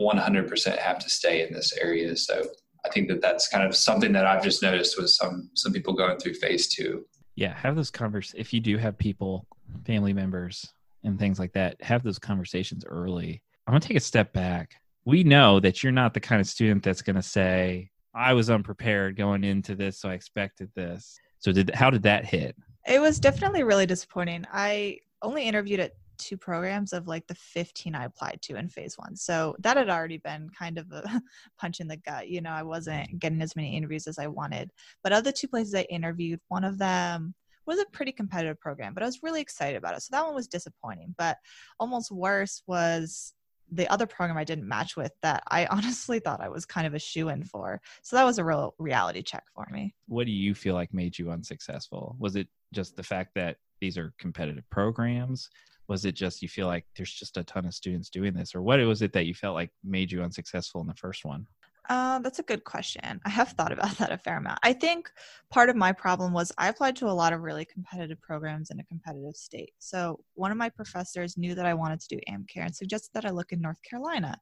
100% 0.00 0.78
have 0.78 0.98
to 0.98 1.08
stay 1.08 1.46
in 1.46 1.52
this 1.52 1.72
area. 1.78 2.16
So 2.16 2.44
I 2.84 2.88
think 2.88 3.08
that 3.08 3.20
that's 3.20 3.48
kind 3.48 3.64
of 3.64 3.76
something 3.76 4.12
that 4.12 4.26
I've 4.26 4.42
just 4.42 4.62
noticed 4.62 4.98
with 4.98 5.10
some 5.10 5.50
some 5.54 5.72
people 5.72 5.94
going 5.94 6.18
through 6.18 6.34
phase 6.34 6.68
two. 6.68 7.06
Yeah, 7.36 7.54
have 7.54 7.76
those 7.76 7.90
convers. 7.90 8.34
If 8.36 8.52
you 8.52 8.60
do 8.60 8.76
have 8.76 8.98
people, 8.98 9.46
family 9.86 10.12
members, 10.12 10.66
and 11.04 11.18
things 11.18 11.38
like 11.38 11.52
that, 11.52 11.80
have 11.82 12.02
those 12.02 12.18
conversations 12.18 12.84
early. 12.84 13.42
I'm 13.66 13.72
gonna 13.72 13.80
take 13.80 13.96
a 13.96 14.00
step 14.00 14.32
back. 14.32 14.74
We 15.04 15.24
know 15.24 15.60
that 15.60 15.82
you're 15.82 15.92
not 15.92 16.14
the 16.14 16.20
kind 16.20 16.40
of 16.40 16.46
student 16.46 16.82
that's 16.82 17.02
gonna 17.02 17.22
say, 17.22 17.90
"I 18.14 18.34
was 18.34 18.50
unprepared 18.50 19.16
going 19.16 19.44
into 19.44 19.74
this, 19.74 20.00
so 20.00 20.10
I 20.10 20.14
expected 20.14 20.70
this." 20.74 21.18
So 21.38 21.52
did 21.52 21.70
how 21.70 21.90
did 21.90 22.02
that 22.02 22.24
hit? 22.26 22.56
It 22.86 23.00
was 23.00 23.20
definitely 23.20 23.62
really 23.62 23.86
disappointing. 23.86 24.44
I 24.52 24.98
only 25.22 25.44
interviewed 25.44 25.80
at 25.80 25.92
two 26.18 26.36
programs 26.36 26.92
of 26.92 27.08
like 27.08 27.26
the 27.26 27.34
15 27.34 27.94
I 27.94 28.04
applied 28.04 28.40
to 28.42 28.56
in 28.56 28.68
phase 28.68 28.96
one. 28.96 29.16
So 29.16 29.56
that 29.60 29.76
had 29.76 29.88
already 29.88 30.18
been 30.18 30.48
kind 30.50 30.78
of 30.78 30.90
a 30.92 31.20
punch 31.58 31.80
in 31.80 31.88
the 31.88 31.96
gut. 31.96 32.28
You 32.28 32.40
know, 32.40 32.50
I 32.50 32.62
wasn't 32.62 33.18
getting 33.18 33.42
as 33.42 33.56
many 33.56 33.76
interviews 33.76 34.06
as 34.06 34.18
I 34.18 34.28
wanted. 34.28 34.70
But 35.02 35.12
of 35.12 35.24
the 35.24 35.32
two 35.32 35.48
places 35.48 35.74
I 35.74 35.82
interviewed, 35.82 36.40
one 36.48 36.64
of 36.64 36.78
them 36.78 37.34
was 37.66 37.78
a 37.78 37.86
pretty 37.92 38.12
competitive 38.12 38.58
program, 38.60 38.94
but 38.94 39.02
I 39.02 39.06
was 39.06 39.22
really 39.22 39.40
excited 39.40 39.76
about 39.76 39.96
it. 39.96 40.02
So 40.02 40.08
that 40.12 40.24
one 40.24 40.34
was 40.34 40.48
disappointing. 40.48 41.14
But 41.16 41.38
almost 41.78 42.10
worse 42.10 42.62
was 42.66 43.34
the 43.72 43.90
other 43.90 44.06
program 44.06 44.36
I 44.36 44.44
didn't 44.44 44.68
match 44.68 44.96
with 44.96 45.12
that 45.22 45.42
I 45.48 45.66
honestly 45.70 46.20
thought 46.20 46.40
I 46.40 46.48
was 46.48 46.64
kind 46.64 46.86
of 46.86 46.94
a 46.94 46.98
shoe 46.98 47.30
in 47.30 47.42
for. 47.42 47.80
So 48.02 48.16
that 48.16 48.24
was 48.24 48.38
a 48.38 48.44
real 48.44 48.74
reality 48.78 49.22
check 49.22 49.44
for 49.54 49.66
me. 49.72 49.94
What 50.06 50.26
do 50.26 50.32
you 50.32 50.54
feel 50.54 50.74
like 50.74 50.92
made 50.92 51.18
you 51.18 51.30
unsuccessful? 51.30 52.16
Was 52.18 52.36
it 52.36 52.48
just 52.72 52.96
the 52.96 53.02
fact 53.02 53.32
that 53.34 53.56
these 53.80 53.98
are 53.98 54.12
competitive 54.18 54.68
programs? 54.70 55.48
Was 55.88 56.04
it 56.04 56.14
just 56.14 56.42
you 56.42 56.48
feel 56.48 56.66
like 56.66 56.86
there's 56.96 57.12
just 57.12 57.36
a 57.36 57.44
ton 57.44 57.66
of 57.66 57.74
students 57.74 58.08
doing 58.08 58.34
this, 58.34 58.54
or 58.54 58.62
what 58.62 58.78
was 58.80 59.02
it 59.02 59.12
that 59.14 59.26
you 59.26 59.34
felt 59.34 59.54
like 59.54 59.70
made 59.82 60.12
you 60.12 60.22
unsuccessful 60.22 60.80
in 60.80 60.86
the 60.86 60.94
first 60.94 61.24
one? 61.24 61.46
Uh, 61.88 62.20
that's 62.20 62.38
a 62.38 62.44
good 62.44 62.64
question. 62.64 63.20
I 63.24 63.28
have 63.28 63.50
thought 63.50 63.72
about 63.72 63.90
that 63.98 64.12
a 64.12 64.18
fair 64.18 64.36
amount. 64.36 64.58
I 64.62 64.72
think 64.72 65.10
part 65.50 65.68
of 65.68 65.76
my 65.76 65.92
problem 65.92 66.32
was 66.32 66.52
I 66.58 66.68
applied 66.68 66.96
to 66.96 67.06
a 67.06 67.12
lot 67.12 67.32
of 67.32 67.40
really 67.40 67.64
competitive 67.64 68.20
programs 68.20 68.70
in 68.70 68.80
a 68.80 68.84
competitive 68.84 69.36
state. 69.36 69.72
So 69.78 70.20
one 70.34 70.52
of 70.52 70.56
my 70.56 70.68
professors 70.68 71.36
knew 71.36 71.54
that 71.54 71.66
I 71.66 71.74
wanted 71.74 72.00
to 72.00 72.08
do 72.08 72.20
AmCare 72.28 72.64
and 72.64 72.74
suggested 72.74 73.10
that 73.14 73.24
I 73.24 73.30
look 73.30 73.52
in 73.52 73.60
North 73.60 73.82
Carolina. 73.82 74.38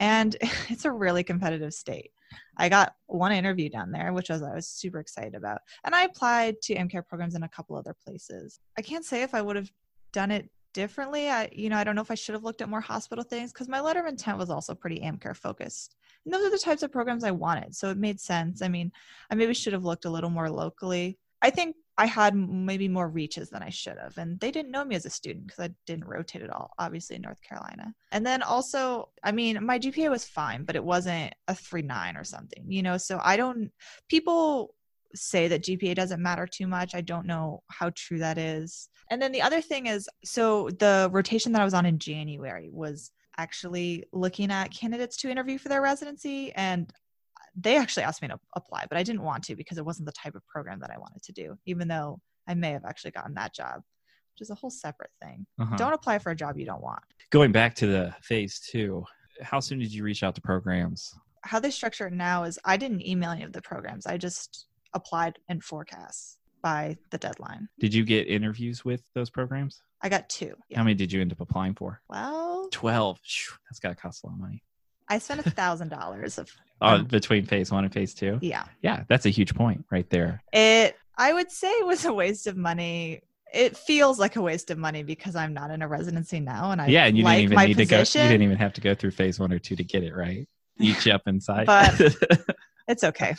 And 0.00 0.36
it's 0.68 0.84
a 0.84 0.92
really 0.92 1.22
competitive 1.22 1.72
state. 1.72 2.10
I 2.56 2.68
got 2.68 2.94
one 3.06 3.32
interview 3.32 3.70
down 3.70 3.92
there, 3.92 4.12
which 4.12 4.30
was 4.30 4.42
I 4.42 4.54
was 4.54 4.66
super 4.66 4.98
excited 4.98 5.34
about. 5.34 5.60
And 5.84 5.94
I 5.94 6.02
applied 6.02 6.60
to 6.62 6.74
AmCare 6.74 7.06
programs 7.06 7.36
in 7.36 7.44
a 7.44 7.48
couple 7.48 7.76
other 7.76 7.94
places. 8.04 8.58
I 8.76 8.82
can't 8.82 9.04
say 9.04 9.22
if 9.22 9.34
I 9.34 9.42
would 9.42 9.56
have 9.56 9.70
done 10.12 10.32
it 10.32 10.50
differently. 10.76 11.30
I, 11.30 11.48
you 11.52 11.70
know, 11.70 11.78
I 11.78 11.84
don't 11.84 11.96
know 11.96 12.02
if 12.02 12.10
I 12.10 12.14
should 12.14 12.34
have 12.34 12.44
looked 12.44 12.60
at 12.60 12.68
more 12.68 12.82
hospital 12.82 13.24
things 13.24 13.50
because 13.50 13.66
my 13.66 13.80
letter 13.80 14.00
of 14.00 14.06
intent 14.06 14.36
was 14.36 14.50
also 14.50 14.74
pretty 14.74 15.00
AmCare 15.00 15.34
focused. 15.34 15.96
And 16.24 16.34
those 16.34 16.44
are 16.44 16.50
the 16.50 16.58
types 16.58 16.82
of 16.82 16.92
programs 16.92 17.24
I 17.24 17.30
wanted. 17.30 17.74
So 17.74 17.88
it 17.88 17.96
made 17.96 18.20
sense. 18.20 18.60
I 18.60 18.68
mean, 18.68 18.92
I 19.30 19.34
maybe 19.36 19.54
should 19.54 19.72
have 19.72 19.86
looked 19.86 20.04
a 20.04 20.10
little 20.10 20.28
more 20.28 20.50
locally. 20.50 21.18
I 21.40 21.48
think 21.48 21.76
I 21.96 22.04
had 22.04 22.34
maybe 22.36 22.88
more 22.88 23.08
reaches 23.08 23.48
than 23.48 23.62
I 23.62 23.70
should 23.70 23.96
have. 23.96 24.18
And 24.18 24.38
they 24.38 24.50
didn't 24.50 24.70
know 24.70 24.84
me 24.84 24.96
as 24.96 25.06
a 25.06 25.10
student 25.10 25.46
because 25.46 25.64
I 25.64 25.74
didn't 25.86 26.04
rotate 26.04 26.42
at 26.42 26.50
all, 26.50 26.72
obviously 26.78 27.16
in 27.16 27.22
North 27.22 27.40
Carolina. 27.40 27.94
And 28.12 28.26
then 28.26 28.42
also, 28.42 29.08
I 29.24 29.32
mean, 29.32 29.64
my 29.64 29.78
GPA 29.78 30.10
was 30.10 30.26
fine, 30.26 30.64
but 30.64 30.76
it 30.76 30.84
wasn't 30.84 31.32
a 31.48 31.54
3.9 31.54 32.20
or 32.20 32.24
something, 32.24 32.66
you 32.68 32.82
know? 32.82 32.98
So 32.98 33.18
I 33.22 33.38
don't, 33.38 33.70
people 34.10 34.74
say 35.16 35.48
that 35.48 35.62
GPA 35.62 35.94
doesn't 35.94 36.22
matter 36.22 36.46
too 36.46 36.66
much. 36.66 36.94
I 36.94 37.00
don't 37.00 37.26
know 37.26 37.62
how 37.70 37.90
true 37.94 38.18
that 38.18 38.38
is. 38.38 38.88
And 39.10 39.20
then 39.20 39.32
the 39.32 39.42
other 39.42 39.60
thing 39.60 39.86
is 39.86 40.08
so 40.24 40.68
the 40.78 41.08
rotation 41.12 41.52
that 41.52 41.62
I 41.62 41.64
was 41.64 41.74
on 41.74 41.86
in 41.86 41.98
January 41.98 42.70
was 42.72 43.10
actually 43.38 44.04
looking 44.12 44.50
at 44.50 44.70
candidates 44.70 45.16
to 45.18 45.30
interview 45.30 45.58
for 45.58 45.68
their 45.68 45.82
residency 45.82 46.52
and 46.54 46.92
they 47.56 47.76
actually 47.76 48.02
asked 48.02 48.20
me 48.20 48.28
to 48.28 48.38
apply, 48.54 48.84
but 48.88 48.98
I 48.98 49.02
didn't 49.02 49.22
want 49.22 49.44
to 49.44 49.56
because 49.56 49.78
it 49.78 49.84
wasn't 49.84 50.06
the 50.06 50.12
type 50.12 50.34
of 50.34 50.46
program 50.46 50.78
that 50.80 50.90
I 50.90 50.98
wanted 50.98 51.22
to 51.22 51.32
do, 51.32 51.56
even 51.64 51.88
though 51.88 52.20
I 52.46 52.54
may 52.54 52.72
have 52.72 52.84
actually 52.84 53.12
gotten 53.12 53.34
that 53.34 53.54
job, 53.54 53.76
which 54.34 54.42
is 54.42 54.50
a 54.50 54.54
whole 54.54 54.70
separate 54.70 55.10
thing. 55.22 55.46
Uh-huh. 55.58 55.76
Don't 55.76 55.94
apply 55.94 56.18
for 56.18 56.30
a 56.30 56.36
job 56.36 56.58
you 56.58 56.66
don't 56.66 56.82
want. 56.82 57.02
Going 57.30 57.52
back 57.52 57.74
to 57.76 57.86
the 57.86 58.14
phase 58.22 58.60
two, 58.60 59.04
how 59.42 59.60
soon 59.60 59.78
did 59.78 59.92
you 59.92 60.04
reach 60.04 60.22
out 60.22 60.34
to 60.34 60.40
programs? 60.40 61.14
How 61.42 61.58
they 61.58 61.70
structure 61.70 62.06
it 62.06 62.12
now 62.12 62.44
is 62.44 62.58
I 62.64 62.76
didn't 62.76 63.06
email 63.06 63.30
any 63.30 63.44
of 63.44 63.52
the 63.52 63.62
programs. 63.62 64.06
I 64.06 64.18
just 64.18 64.66
applied 64.96 65.38
and 65.48 65.62
PhORCAS 65.62 66.36
by 66.62 66.96
the 67.10 67.18
deadline. 67.18 67.68
Did 67.78 67.94
you 67.94 68.04
get 68.04 68.26
interviews 68.26 68.84
with 68.84 69.02
those 69.14 69.30
programs? 69.30 69.80
I 70.02 70.08
got 70.08 70.28
two. 70.28 70.54
Yeah. 70.68 70.78
How 70.78 70.84
many 70.84 70.94
did 70.94 71.12
you 71.12 71.20
end 71.20 71.30
up 71.32 71.40
applying 71.40 71.74
for? 71.74 72.00
Well, 72.08 72.68
12. 72.72 73.20
That's 73.70 73.78
got 73.78 73.90
to 73.90 73.94
cost 73.94 74.24
a 74.24 74.26
lot 74.26 74.34
of 74.34 74.40
money. 74.40 74.62
I 75.08 75.18
spent 75.18 75.46
a 75.46 75.50
thousand 75.62 75.90
dollars 75.90 76.38
of 76.38 76.50
Oh, 76.80 77.02
between 77.02 77.46
phase 77.46 77.70
one 77.72 77.84
and 77.84 77.92
phase 77.92 78.12
two? 78.12 78.38
yeah. 78.42 78.64
Yeah, 78.82 79.04
that's 79.08 79.24
a 79.24 79.30
huge 79.30 79.54
point 79.54 79.84
right 79.90 80.08
there. 80.10 80.42
It 80.52 80.96
I 81.16 81.32
would 81.32 81.50
say 81.50 81.72
was 81.82 82.04
a 82.04 82.12
waste 82.12 82.46
of 82.46 82.56
money. 82.56 83.22
It 83.54 83.76
feels 83.76 84.18
like 84.18 84.36
a 84.36 84.42
waste 84.42 84.70
of 84.70 84.76
money 84.76 85.02
because 85.02 85.36
I'm 85.36 85.54
not 85.54 85.70
in 85.70 85.80
a 85.80 85.88
residency 85.88 86.40
now 86.40 86.72
and 86.72 86.82
I 86.82 86.88
yeah, 86.88 87.06
and 87.06 87.16
you 87.16 87.22
like 87.24 87.38
didn't 87.48 87.52
even 87.52 87.66
need 87.68 87.76
to 87.78 87.86
go. 87.86 87.98
You 88.00 88.04
didn't 88.04 88.42
even 88.42 88.56
have 88.58 88.74
to 88.74 88.80
go 88.82 88.94
through 88.94 89.12
phase 89.12 89.38
one 89.40 89.52
or 89.52 89.58
two 89.58 89.76
to 89.76 89.84
get 89.84 90.02
it 90.02 90.14
right. 90.14 90.46
Each 90.78 91.06
up 91.08 91.22
inside. 91.26 91.66
But- 91.66 92.14
It's 92.88 93.02
okay. 93.02 93.34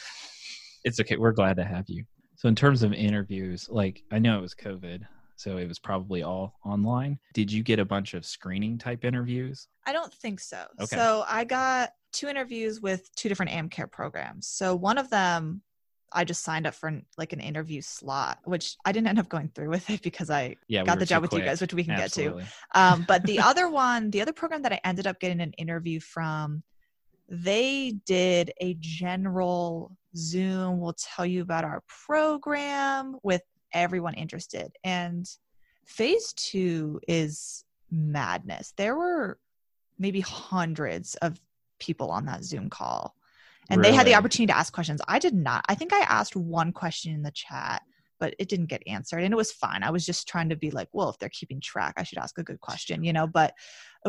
It's 0.87 0.99
okay. 0.99 1.17
We're 1.17 1.33
glad 1.33 1.57
to 1.57 1.65
have 1.65 1.85
you. 1.87 2.03
So 2.35 2.47
in 2.47 2.55
terms 2.55 2.83
of 2.83 2.93
interviews, 2.93 3.67
like 3.69 4.01
I 4.11 4.19
know 4.19 4.37
it 4.37 4.41
was 4.41 4.55
COVID, 4.55 5.01
so 5.35 5.57
it 5.57 5.67
was 5.67 5.79
probably 5.79 6.23
all 6.23 6.55
online. 6.65 7.19
Did 7.33 7.51
you 7.51 7.63
get 7.63 7.79
a 7.79 7.85
bunch 7.85 8.13
of 8.13 8.25
screening 8.25 8.77
type 8.77 9.05
interviews? 9.05 9.67
I 9.85 9.93
don't 9.93 10.13
think 10.13 10.39
so. 10.39 10.65
Okay. 10.79 10.95
So 10.95 11.23
I 11.27 11.43
got 11.43 11.91
two 12.13 12.27
interviews 12.27 12.81
with 12.81 13.13
two 13.15 13.29
different 13.29 13.51
AmCare 13.51 13.91
programs. 13.91 14.47
So 14.47 14.75
one 14.75 14.97
of 14.97 15.09
them 15.09 15.61
I 16.11 16.23
just 16.23 16.43
signed 16.43 16.65
up 16.65 16.73
for 16.73 17.01
like 17.17 17.33
an 17.33 17.39
interview 17.39 17.81
slot, 17.81 18.39
which 18.45 18.77
I 18.85 18.91
didn't 18.91 19.07
end 19.07 19.19
up 19.19 19.29
going 19.29 19.49
through 19.53 19.69
with 19.69 19.89
it 19.89 20.01
because 20.01 20.29
I 20.29 20.55
Yeah, 20.67 20.83
got 20.83 20.95
were 20.95 20.99
the 21.01 21.05
job 21.05 21.21
with 21.21 21.33
you 21.33 21.41
guys, 21.41 21.59
which 21.61 21.73
we 21.73 21.83
can 21.83 21.93
Absolutely. 21.93 22.43
get 22.43 22.49
to. 22.73 22.79
Um, 22.79 23.05
but 23.07 23.25
the 23.25 23.39
other 23.43 23.69
one, 23.69 24.09
the 24.11 24.21
other 24.21 24.33
program 24.33 24.61
that 24.61 24.73
I 24.73 24.79
ended 24.83 25.07
up 25.07 25.19
getting 25.19 25.41
an 25.41 25.53
interview 25.53 25.99
from, 25.99 26.63
they 27.29 27.95
did 28.05 28.53
a 28.61 28.77
general 28.79 29.97
Zoom. 30.15 30.79
We'll 30.79 30.95
tell 30.97 31.25
you 31.25 31.41
about 31.41 31.63
our 31.63 31.83
program 32.05 33.17
with 33.23 33.41
everyone 33.73 34.13
interested. 34.13 34.71
And 34.83 35.29
phase 35.85 36.33
two 36.33 36.99
is 37.07 37.63
madness. 37.91 38.73
There 38.77 38.95
were 38.95 39.39
maybe 39.99 40.21
hundreds 40.21 41.15
of 41.15 41.39
people 41.79 42.09
on 42.09 42.25
that 42.25 42.43
Zoom 42.43 42.69
call. 42.69 43.15
And 43.69 43.83
they 43.83 43.93
had 43.93 44.07
the 44.07 44.15
opportunity 44.15 44.51
to 44.53 44.57
ask 44.57 44.71
questions. 44.71 45.01
I 45.09 45.19
did 45.19 45.33
not. 45.33 45.65
I 45.67 45.75
think 45.75 45.91
I 45.91 45.99
asked 45.99 46.37
one 46.37 46.71
question 46.71 47.13
in 47.13 47.21
the 47.21 47.31
chat, 47.31 47.81
but 48.17 48.33
it 48.39 48.47
didn't 48.47 48.67
get 48.67 48.81
answered. 48.87 49.23
And 49.23 49.33
it 49.33 49.37
was 49.37 49.51
fine. 49.51 49.83
I 49.83 49.91
was 49.91 50.05
just 50.05 50.25
trying 50.25 50.47
to 50.49 50.55
be 50.55 50.71
like, 50.71 50.87
well, 50.93 51.09
if 51.09 51.19
they're 51.19 51.27
keeping 51.29 51.59
track, 51.59 51.95
I 51.97 52.03
should 52.03 52.17
ask 52.17 52.37
a 52.37 52.43
good 52.43 52.61
question, 52.61 53.03
you 53.03 53.11
know, 53.11 53.27
but 53.27 53.53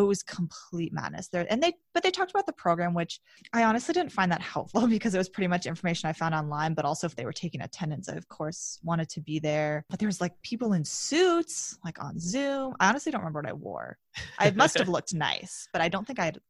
it 0.02 0.07
was 0.07 0.23
complete 0.23 0.93
madness 0.93 1.28
there. 1.28 1.47
And 1.50 1.62
they, 1.62 1.75
but 1.95 2.02
they 2.02 2.11
talked 2.11 2.31
about 2.31 2.47
the 2.47 2.52
program, 2.52 2.95
which 2.95 3.21
I 3.52 3.64
honestly 3.64 3.93
didn't 3.93 4.12
find 4.12 4.31
that 4.33 4.40
helpful 4.55 4.87
because 4.87 5.14
it 5.14 5.19
was 5.19 5.28
pretty 5.28 5.49
much 5.49 5.67
information 5.67 6.09
I 6.09 6.12
found 6.12 6.35
online, 6.35 6.75
but 6.75 6.85
also 6.85 7.07
if 7.07 7.17
they 7.17 7.25
were 7.25 7.33
taking 7.33 7.61
attendance, 7.61 8.09
I 8.09 8.14
of 8.14 8.28
course 8.28 8.78
wanted 8.83 9.09
to 9.11 9.21
be 9.21 9.38
there. 9.38 9.85
But 9.88 9.99
there 9.99 10.09
was 10.09 10.21
like 10.21 10.40
people 10.43 10.73
in 10.73 10.85
suits, 10.85 11.78
like 11.85 12.02
on 12.02 12.19
Zoom. 12.19 12.75
I 12.81 12.88
honestly 12.88 13.12
don't 13.12 13.21
remember 13.21 13.40
what 13.43 13.49
I 13.50 13.55
wore. 13.55 13.99
I 14.38 14.50
must 14.57 14.78
have 14.78 14.88
looked 14.88 15.14
nice, 15.14 15.69
but 15.73 15.83
I 15.83 15.88
don't 15.88 16.07
think 16.07 16.19
I 16.19 16.26
had 16.26 16.37
a 16.37 16.40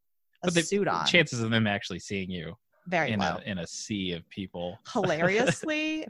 But 0.44 0.54
the 0.54 0.62
suit 0.62 0.88
on. 0.88 1.06
Chances 1.06 1.40
of 1.40 1.50
them 1.50 1.66
actually 1.66 1.98
seeing 1.98 2.30
you 2.30 2.54
Very 2.86 3.12
in 3.12 3.20
low. 3.20 3.38
a 3.44 3.50
in 3.50 3.58
a 3.58 3.66
sea 3.66 4.12
of 4.12 4.28
people. 4.28 4.78
hilariously 4.92 6.06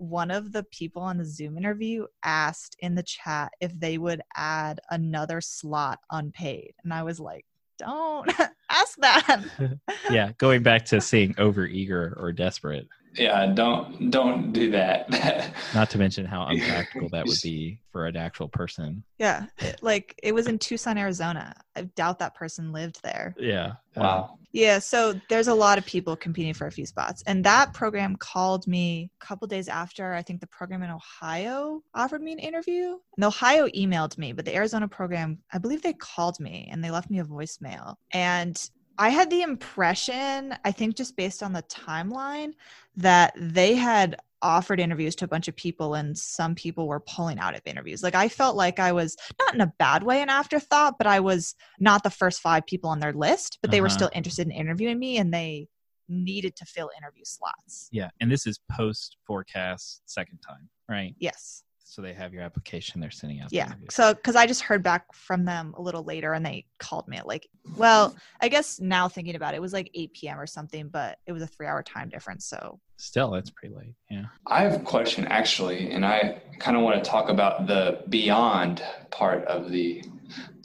one 0.00 0.30
of 0.30 0.52
the 0.52 0.64
people 0.64 1.02
on 1.02 1.18
the 1.18 1.24
zoom 1.24 1.58
interview 1.58 2.06
asked 2.24 2.74
in 2.80 2.94
the 2.94 3.02
chat 3.02 3.52
if 3.60 3.78
they 3.78 3.98
would 3.98 4.22
add 4.34 4.80
another 4.90 5.40
slot 5.40 5.98
unpaid 6.10 6.72
and 6.84 6.92
i 6.92 7.02
was 7.02 7.20
like 7.20 7.44
don't 7.80 8.30
ask 8.70 8.96
that 8.98 9.42
yeah, 10.10 10.32
going 10.38 10.62
back 10.62 10.84
to 10.86 11.00
seeing 11.00 11.34
over 11.38 11.66
eager 11.66 12.16
or 12.18 12.32
desperate. 12.32 12.86
Yeah, 13.14 13.46
don't 13.46 14.10
don't 14.10 14.52
do 14.52 14.70
that. 14.70 15.52
Not 15.74 15.90
to 15.90 15.98
mention 15.98 16.26
how 16.26 16.42
unpractical 16.48 17.08
that 17.10 17.26
would 17.26 17.38
be 17.42 17.80
for 17.92 18.06
an 18.06 18.16
actual 18.16 18.48
person. 18.48 19.02
yeah 19.18 19.46
like 19.82 20.14
it 20.22 20.32
was 20.32 20.46
in 20.46 20.58
tucson 20.58 20.96
arizona 20.96 21.52
i 21.76 21.82
doubt 21.96 22.20
that 22.20 22.34
person 22.36 22.70
lived 22.72 23.02
there 23.02 23.34
Yeah. 23.38 23.72
wow. 23.96 24.36
Yeah, 24.52 24.80
so 24.80 25.14
there's 25.28 25.46
a 25.46 25.54
lot 25.54 25.78
of 25.78 25.86
people 25.86 26.16
competing 26.16 26.54
for 26.54 26.66
a 26.66 26.72
few 26.72 26.84
spots. 26.84 27.22
And 27.24 27.44
that 27.44 27.72
program 27.72 28.16
called 28.16 28.66
me 28.66 29.08
a 29.22 29.24
couple 29.24 29.46
days 29.46 29.68
after 29.68 30.12
I 30.12 30.22
think 30.22 30.40
the 30.40 30.48
program 30.48 30.82
in 30.82 30.90
Ohio 30.90 31.84
offered 31.94 32.20
me 32.20 32.32
an 32.32 32.40
interview. 32.40 32.96
And 33.16 33.24
Ohio 33.24 33.68
emailed 33.68 34.18
me, 34.18 34.32
but 34.32 34.44
the 34.44 34.52
Arizona 34.56 34.88
program, 34.88 35.38
I 35.52 35.58
believe 35.58 35.82
they 35.82 35.92
called 35.92 36.40
me 36.40 36.68
and 36.72 36.82
they 36.82 36.90
left 36.90 37.10
me 37.10 37.20
a 37.20 37.24
voicemail. 37.24 37.94
And 38.12 38.60
I 39.00 39.08
had 39.08 39.30
the 39.30 39.40
impression, 39.40 40.54
I 40.64 40.72
think 40.72 40.94
just 40.94 41.16
based 41.16 41.42
on 41.42 41.54
the 41.54 41.62
timeline, 41.62 42.52
that 42.96 43.32
they 43.36 43.74
had 43.74 44.16
offered 44.42 44.78
interviews 44.78 45.16
to 45.16 45.24
a 45.24 45.28
bunch 45.28 45.48
of 45.48 45.56
people 45.56 45.94
and 45.94 46.16
some 46.16 46.54
people 46.54 46.86
were 46.86 47.00
pulling 47.00 47.38
out 47.38 47.54
of 47.54 47.62
interviews. 47.64 48.02
Like 48.02 48.14
I 48.14 48.28
felt 48.28 48.56
like 48.56 48.78
I 48.78 48.92
was 48.92 49.16
not 49.38 49.54
in 49.54 49.62
a 49.62 49.72
bad 49.78 50.02
way 50.02 50.20
an 50.20 50.28
afterthought, 50.28 50.98
but 50.98 51.06
I 51.06 51.20
was 51.20 51.54
not 51.78 52.02
the 52.02 52.10
first 52.10 52.40
five 52.40 52.66
people 52.66 52.90
on 52.90 53.00
their 53.00 53.12
list, 53.14 53.58
but 53.62 53.70
they 53.70 53.80
were 53.80 53.86
Uh-huh. 53.86 53.96
still 53.96 54.10
interested 54.14 54.46
in 54.46 54.52
interviewing 54.52 54.98
me 54.98 55.16
and 55.16 55.32
they 55.32 55.68
needed 56.08 56.56
to 56.56 56.66
fill 56.66 56.90
interview 56.98 57.24
slots. 57.24 57.88
Yeah. 57.92 58.10
And 58.20 58.30
this 58.30 58.46
is 58.46 58.60
post 58.70 59.16
PhORCAS 59.26 60.00
second 60.04 60.40
time, 60.46 60.68
right? 60.88 61.14
Yes. 61.18 61.62
So 61.90 62.02
they 62.02 62.14
have 62.14 62.32
your 62.32 62.44
application 62.44 63.00
they're 63.00 63.10
sending 63.10 63.40
out. 63.40 63.52
Yeah. 63.52 63.72
So, 63.90 64.14
because 64.14 64.36
I 64.36 64.46
just 64.46 64.60
heard 64.60 64.80
back 64.80 65.12
from 65.12 65.44
them 65.44 65.74
a 65.76 65.82
little 65.82 66.04
later 66.04 66.34
and 66.34 66.46
they 66.46 66.64
called 66.78 67.08
me 67.08 67.16
at 67.16 67.26
like, 67.26 67.48
well, 67.76 68.14
I 68.40 68.48
guess 68.48 68.78
now 68.78 69.08
thinking 69.08 69.34
about 69.34 69.54
it, 69.54 69.56
it 69.56 69.60
was 69.60 69.72
like 69.72 69.90
8 69.92 70.12
p.m. 70.14 70.38
or 70.38 70.46
something, 70.46 70.86
but 70.86 71.18
it 71.26 71.32
was 71.32 71.42
a 71.42 71.48
three 71.48 71.66
hour 71.66 71.82
time 71.82 72.08
difference. 72.08 72.46
So, 72.46 72.78
Still, 72.96 73.32
that's 73.32 73.50
pretty 73.50 73.74
late. 73.74 73.94
Yeah. 74.08 74.26
I 74.46 74.62
have 74.62 74.74
a 74.74 74.84
question 74.84 75.26
actually, 75.26 75.90
and 75.90 76.06
I 76.06 76.40
kind 76.60 76.76
of 76.76 76.84
want 76.84 77.02
to 77.02 77.10
talk 77.10 77.28
about 77.28 77.66
the 77.66 78.04
beyond 78.08 78.84
part 79.10 79.44
of 79.46 79.72
the 79.72 80.04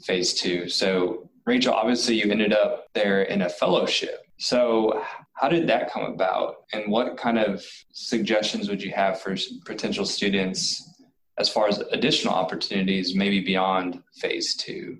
phase 0.04 0.32
two. 0.32 0.68
So, 0.68 1.28
Rachel, 1.44 1.74
obviously 1.74 2.14
you 2.22 2.30
ended 2.30 2.52
up 2.52 2.86
there 2.94 3.22
in 3.22 3.42
a 3.42 3.48
fellowship. 3.48 4.26
So, 4.38 5.02
how 5.32 5.48
did 5.48 5.66
that 5.68 5.90
come 5.90 6.04
about, 6.04 6.64
and 6.72 6.90
what 6.90 7.16
kind 7.16 7.38
of 7.38 7.64
suggestions 7.92 8.68
would 8.68 8.82
you 8.82 8.92
have 8.92 9.20
for 9.20 9.36
potential 9.64 10.04
students 10.04 10.95
as 11.38 11.48
far 11.48 11.68
as 11.68 11.78
additional 11.92 12.34
opportunities, 12.34 13.14
maybe 13.14 13.40
beyond 13.40 14.02
phase 14.14 14.54
two? 14.54 14.98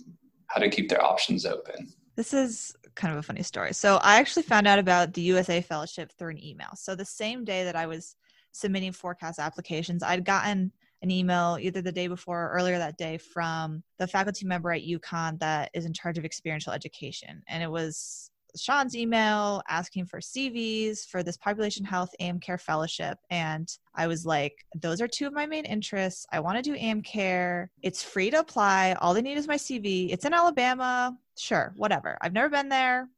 How 0.48 0.60
to 0.60 0.68
keep 0.68 0.88
their 0.88 1.04
options 1.04 1.44
open? 1.44 1.92
This 2.14 2.32
is 2.32 2.74
kind 2.94 3.12
of 3.12 3.18
a 3.18 3.22
funny 3.22 3.42
story. 3.42 3.72
So 3.74 3.96
I 3.96 4.16
actually 4.16 4.44
found 4.44 4.66
out 4.66 4.78
about 4.78 5.12
the 5.12 5.20
USA 5.22 5.60
Fellowship 5.60 6.12
through 6.12 6.30
an 6.30 6.44
email. 6.44 6.70
So 6.74 6.94
the 6.94 7.04
same 7.04 7.44
day 7.44 7.64
that 7.64 7.76
I 7.76 7.86
was 7.86 8.16
submitting 8.52 8.92
PhORCAS 8.92 9.38
applications, 9.38 10.02
I'd 10.02 10.24
gotten 10.24 10.72
an 11.02 11.10
email 11.10 11.58
either 11.60 11.82
the 11.82 11.92
day 11.92 12.06
before 12.06 12.46
or 12.46 12.50
earlier 12.50 12.78
that 12.78 12.96
day 12.96 13.18
from 13.18 13.82
the 13.98 14.06
faculty 14.06 14.46
member 14.46 14.72
at 14.72 14.82
UConn 14.82 15.38
that 15.40 15.70
is 15.74 15.84
in 15.84 15.92
charge 15.92 16.16
of 16.16 16.24
experiential 16.24 16.72
education. 16.72 17.42
And 17.48 17.62
it 17.62 17.70
was 17.70 18.30
Sean's 18.56 18.96
email 18.96 19.62
asking 19.68 20.06
for 20.06 20.18
CVs 20.18 21.06
for 21.06 21.22
this 21.22 21.36
population 21.36 21.84
health 21.84 22.10
AM 22.20 22.40
care 22.40 22.58
fellowship. 22.58 23.18
And 23.30 23.68
I 23.94 24.06
was 24.06 24.26
like, 24.26 24.64
those 24.74 25.00
are 25.00 25.08
two 25.08 25.26
of 25.26 25.32
my 25.32 25.46
main 25.46 25.64
interests. 25.64 26.26
I 26.32 26.40
want 26.40 26.56
to 26.56 26.62
do 26.62 26.74
AM 26.74 27.02
care. 27.02 27.70
It's 27.82 28.02
free 28.02 28.30
to 28.30 28.38
apply. 28.38 28.96
All 29.00 29.14
they 29.14 29.22
need 29.22 29.38
is 29.38 29.48
my 29.48 29.56
CV. 29.56 30.12
It's 30.12 30.24
in 30.24 30.34
Alabama. 30.34 31.16
Sure, 31.38 31.72
whatever. 31.76 32.16
I've 32.20 32.32
never 32.32 32.48
been 32.48 32.68
there, 32.68 33.08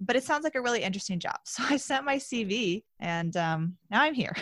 but 0.00 0.16
it 0.16 0.24
sounds 0.24 0.44
like 0.44 0.54
a 0.54 0.60
really 0.60 0.82
interesting 0.82 1.18
job. 1.18 1.36
So 1.44 1.62
I 1.68 1.76
sent 1.78 2.04
my 2.04 2.16
CV 2.16 2.82
and 3.00 3.36
um, 3.36 3.76
now 3.90 4.02
I'm 4.02 4.14
here. 4.14 4.36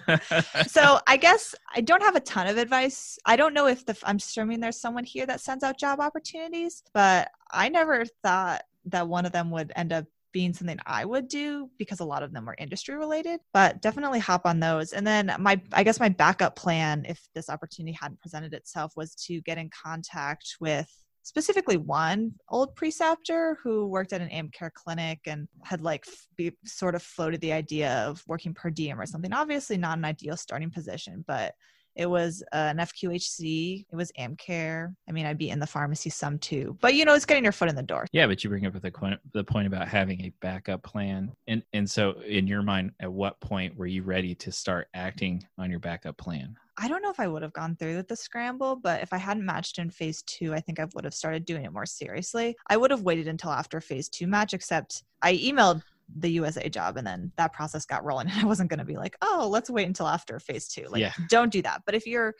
so 0.66 0.98
I 1.06 1.16
guess 1.16 1.54
I 1.74 1.80
don't 1.80 2.02
have 2.02 2.16
a 2.16 2.20
ton 2.20 2.46
of 2.46 2.58
advice. 2.58 3.18
I 3.24 3.36
don't 3.36 3.54
know 3.54 3.66
if 3.66 3.86
the 3.86 3.96
I'm 4.04 4.16
assuming 4.16 4.60
there's 4.60 4.80
someone 4.80 5.04
here 5.04 5.26
that 5.26 5.40
sends 5.40 5.64
out 5.64 5.78
job 5.78 6.00
opportunities, 6.00 6.82
but 6.92 7.30
I 7.50 7.68
never 7.68 8.04
thought 8.22 8.62
that 8.90 9.08
one 9.08 9.26
of 9.26 9.32
them 9.32 9.50
would 9.50 9.72
end 9.76 9.92
up 9.92 10.04
being 10.32 10.52
something 10.52 10.78
I 10.86 11.04
would 11.04 11.28
do 11.28 11.70
because 11.78 12.00
a 12.00 12.04
lot 12.04 12.22
of 12.22 12.32
them 12.32 12.46
were 12.46 12.54
industry 12.58 12.96
related, 12.96 13.40
but 13.52 13.82
definitely 13.82 14.20
hop 14.20 14.46
on 14.46 14.60
those. 14.60 14.92
And 14.92 15.06
then 15.06 15.34
my 15.38 15.60
I 15.72 15.82
guess 15.82 16.00
my 16.00 16.08
backup 16.08 16.56
plan 16.56 17.04
if 17.08 17.20
this 17.34 17.48
opportunity 17.48 17.96
hadn't 18.00 18.20
presented 18.20 18.54
itself 18.54 18.92
was 18.96 19.14
to 19.26 19.40
get 19.42 19.58
in 19.58 19.70
contact 19.70 20.56
with 20.60 20.88
specifically 21.22 21.76
one 21.76 22.32
old 22.48 22.74
preceptor 22.74 23.58
who 23.62 23.86
worked 23.86 24.12
at 24.12 24.20
an 24.20 24.30
AIM 24.30 24.50
care 24.50 24.72
clinic 24.74 25.20
and 25.26 25.48
had 25.62 25.82
like 25.82 26.06
be, 26.36 26.52
sort 26.64 26.94
of 26.94 27.02
floated 27.02 27.40
the 27.40 27.52
idea 27.52 28.04
of 28.08 28.22
working 28.26 28.54
per 28.54 28.70
diem 28.70 28.98
or 28.98 29.06
something. 29.06 29.32
Obviously, 29.32 29.76
not 29.76 29.98
an 29.98 30.04
ideal 30.04 30.36
starting 30.36 30.70
position, 30.70 31.24
but 31.26 31.54
it 32.00 32.08
was 32.08 32.42
uh, 32.52 32.56
an 32.56 32.78
FQHC. 32.78 33.84
It 33.92 33.94
was 33.94 34.10
AmCare. 34.18 34.94
I 35.06 35.12
mean, 35.12 35.26
I'd 35.26 35.36
be 35.36 35.50
in 35.50 35.60
the 35.60 35.66
pharmacy 35.66 36.08
some 36.08 36.38
too, 36.38 36.78
but 36.80 36.94
you 36.94 37.04
know, 37.04 37.12
it's 37.12 37.26
getting 37.26 37.44
your 37.44 37.52
foot 37.52 37.68
in 37.68 37.76
the 37.76 37.82
door. 37.82 38.06
Yeah, 38.10 38.26
but 38.26 38.42
you 38.42 38.48
bring 38.48 38.64
up 38.64 38.72
the 38.80 38.90
point, 38.90 39.20
the 39.32 39.44
point 39.44 39.66
about 39.66 39.86
having 39.86 40.22
a 40.22 40.32
backup 40.40 40.82
plan, 40.82 41.30
and 41.46 41.62
and 41.74 41.88
so 41.88 42.12
in 42.26 42.46
your 42.46 42.62
mind, 42.62 42.92
at 43.00 43.12
what 43.12 43.38
point 43.40 43.76
were 43.76 43.86
you 43.86 44.02
ready 44.02 44.34
to 44.36 44.50
start 44.50 44.88
acting 44.94 45.44
on 45.58 45.70
your 45.70 45.78
backup 45.78 46.16
plan? 46.16 46.56
I 46.78 46.88
don't 46.88 47.02
know 47.02 47.10
if 47.10 47.20
I 47.20 47.28
would 47.28 47.42
have 47.42 47.52
gone 47.52 47.76
through 47.76 47.96
with 47.96 48.08
the 48.08 48.16
scramble, 48.16 48.76
but 48.76 49.02
if 49.02 49.12
I 49.12 49.18
hadn't 49.18 49.44
matched 49.44 49.78
in 49.78 49.90
phase 49.90 50.22
two, 50.22 50.54
I 50.54 50.60
think 50.60 50.80
I 50.80 50.86
would 50.94 51.04
have 51.04 51.12
started 51.12 51.44
doing 51.44 51.66
it 51.66 51.72
more 51.74 51.84
seriously. 51.84 52.56
I 52.70 52.78
would 52.78 52.90
have 52.90 53.02
waited 53.02 53.28
until 53.28 53.50
after 53.50 53.82
phase 53.82 54.08
two 54.08 54.26
match, 54.26 54.54
except 54.54 55.04
I 55.20 55.36
emailed 55.36 55.82
the 56.16 56.30
USA 56.30 56.68
job 56.68 56.96
and 56.96 57.06
then 57.06 57.32
that 57.36 57.52
process 57.52 57.86
got 57.86 58.04
rolling. 58.04 58.28
And 58.30 58.40
I 58.40 58.44
wasn't 58.46 58.70
going 58.70 58.78
to 58.78 58.84
be 58.84 58.96
like, 58.96 59.16
oh, 59.22 59.48
let's 59.50 59.70
wait 59.70 59.86
until 59.86 60.06
after 60.08 60.38
phase 60.38 60.68
two. 60.68 60.86
Like, 60.88 61.00
Yeah. 61.00 61.12
don't 61.28 61.52
do 61.52 61.62
that. 61.62 61.82
But 61.86 61.94
if 61.94 62.06
you're 62.06 62.34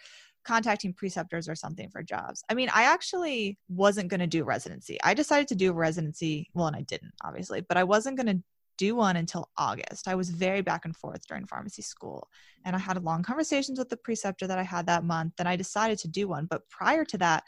contacting 0.44 0.94
preceptors 0.94 1.48
or 1.48 1.54
something 1.54 1.90
for 1.90 2.02
jobs, 2.02 2.42
I 2.48 2.54
mean, 2.54 2.70
I 2.74 2.84
actually 2.84 3.58
wasn't 3.68 4.08
going 4.08 4.20
to 4.20 4.26
do 4.26 4.44
residency. 4.44 4.98
I 5.02 5.14
decided 5.14 5.48
to 5.48 5.54
do 5.54 5.70
a 5.70 5.74
residency. 5.74 6.48
Well, 6.54 6.66
and 6.66 6.76
I 6.76 6.82
didn't, 6.82 7.12
obviously, 7.22 7.60
but 7.60 7.76
I 7.76 7.84
wasn't 7.84 8.16
going 8.16 8.38
to 8.38 8.42
do 8.78 8.94
one 8.96 9.16
until 9.16 9.50
August. 9.58 10.08
I 10.08 10.14
was 10.14 10.30
very 10.30 10.62
back 10.62 10.86
and 10.86 10.96
forth 10.96 11.26
during 11.26 11.46
pharmacy 11.46 11.82
school. 11.82 12.28
And 12.64 12.74
I 12.74 12.78
had 12.78 13.02
long 13.04 13.22
conversations 13.22 13.78
with 13.78 13.90
the 13.90 13.96
preceptor 13.98 14.46
that 14.46 14.58
I 14.58 14.62
had 14.62 14.86
that 14.86 15.04
month. 15.04 15.34
And 15.38 15.46
I 15.46 15.56
decided 15.56 15.98
to 15.98 16.08
do 16.08 16.28
one. 16.28 16.46
But 16.46 16.66
prior 16.70 17.04
to 17.04 17.18
that, 17.18 17.44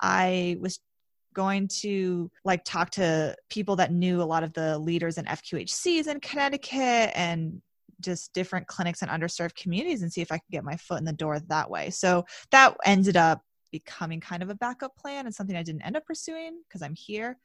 I 0.00 0.56
was 0.60 0.78
going 1.36 1.68
to 1.68 2.30
like 2.46 2.64
talk 2.64 2.88
to 2.88 3.36
people 3.50 3.76
that 3.76 3.92
knew 3.92 4.22
a 4.22 4.24
lot 4.24 4.42
of 4.42 4.54
the 4.54 4.78
leaders 4.78 5.18
in 5.18 5.26
FQHCs 5.26 6.06
in 6.06 6.18
Connecticut 6.20 7.12
and 7.14 7.60
just 8.00 8.32
different 8.32 8.66
clinics 8.66 9.02
and 9.02 9.10
underserved 9.10 9.54
communities 9.54 10.00
and 10.00 10.10
see 10.10 10.22
if 10.22 10.32
I 10.32 10.38
could 10.38 10.50
get 10.50 10.64
my 10.64 10.76
foot 10.76 10.98
in 10.98 11.04
the 11.04 11.12
door 11.12 11.38
that 11.38 11.70
way. 11.70 11.90
So 11.90 12.24
that 12.52 12.74
ended 12.86 13.18
up 13.18 13.42
becoming 13.70 14.18
kind 14.18 14.42
of 14.42 14.48
a 14.48 14.54
backup 14.54 14.96
plan 14.96 15.26
and 15.26 15.34
something 15.34 15.54
I 15.54 15.62
didn't 15.62 15.82
end 15.82 15.94
up 15.94 16.06
pursuing 16.06 16.62
because 16.66 16.80
I'm 16.80 16.94
here. 16.94 17.36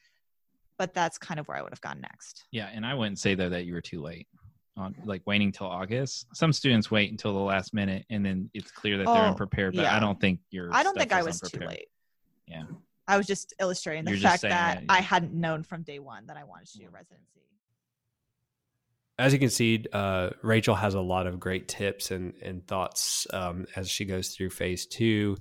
But 0.78 0.94
that's 0.94 1.18
kind 1.18 1.38
of 1.38 1.48
where 1.50 1.58
I 1.58 1.62
would 1.62 1.74
have 1.74 1.82
gone 1.82 2.00
next. 2.00 2.46
Yeah, 2.52 2.70
and 2.74 2.86
I 2.86 2.94
wouldn't 2.94 3.20
say 3.20 3.36
though 3.36 3.50
that 3.50 3.66
you 3.66 3.74
were 3.74 3.82
too 3.82 4.02
late 4.02 4.28
on 4.78 4.96
like 5.04 5.22
waiting 5.26 5.52
till 5.52 5.68
August. 5.68 6.28
Some 6.34 6.54
students 6.54 6.90
wait 6.90 7.12
until 7.12 7.34
the 7.34 7.40
last 7.40 7.74
minute 7.74 8.06
and 8.10 8.26
then 8.26 8.50
it's 8.54 8.72
clear 8.72 8.98
that 9.00 9.04
they're 9.04 9.14
Oh, 9.14 9.32
unprepared. 9.32 9.76
But 9.76 9.84
yeah. 9.84 9.98
I 9.98 10.00
don't 10.00 10.20
think 10.22 10.40
you're. 10.50 10.74
I 10.74 10.82
don't 10.82 10.98
think 10.98 11.12
I 11.12 11.24
was 11.24 11.42
too 11.42 11.60
late. 11.60 11.88
Yeah. 12.48 12.64
I 13.12 13.18
was 13.18 13.28
just 13.28 13.54
illustrating 13.60 14.06
the 14.06 14.12
You're 14.12 14.22
fact 14.22 14.42
saying 14.42 14.54
that 14.54 14.80
that, 14.80 14.86
I 14.88 15.02
hadn't 15.02 15.34
known 15.34 15.64
from 15.64 15.84
day 15.84 16.00
one 16.00 16.28
that 16.28 16.38
I 16.38 16.46
wanted 16.46 16.68
to 16.68 16.78
do 16.78 16.86
residency. 16.90 17.42
As 19.20 19.34
you 19.34 19.40
can 19.40 19.50
see, 19.50 19.84
uh, 19.92 20.30
Rachel 20.42 20.76
has 20.76 20.94
a 20.94 21.02
lot 21.02 21.28
of 21.28 21.38
great 21.38 21.68
tips 21.68 22.12
and, 22.12 22.34
and 22.42 22.66
thoughts 22.66 23.28
um, 23.34 23.66
as 23.76 23.90
she 23.90 24.06
goes 24.06 24.30
through 24.30 24.52
phase 24.52 24.86
two 24.86 25.36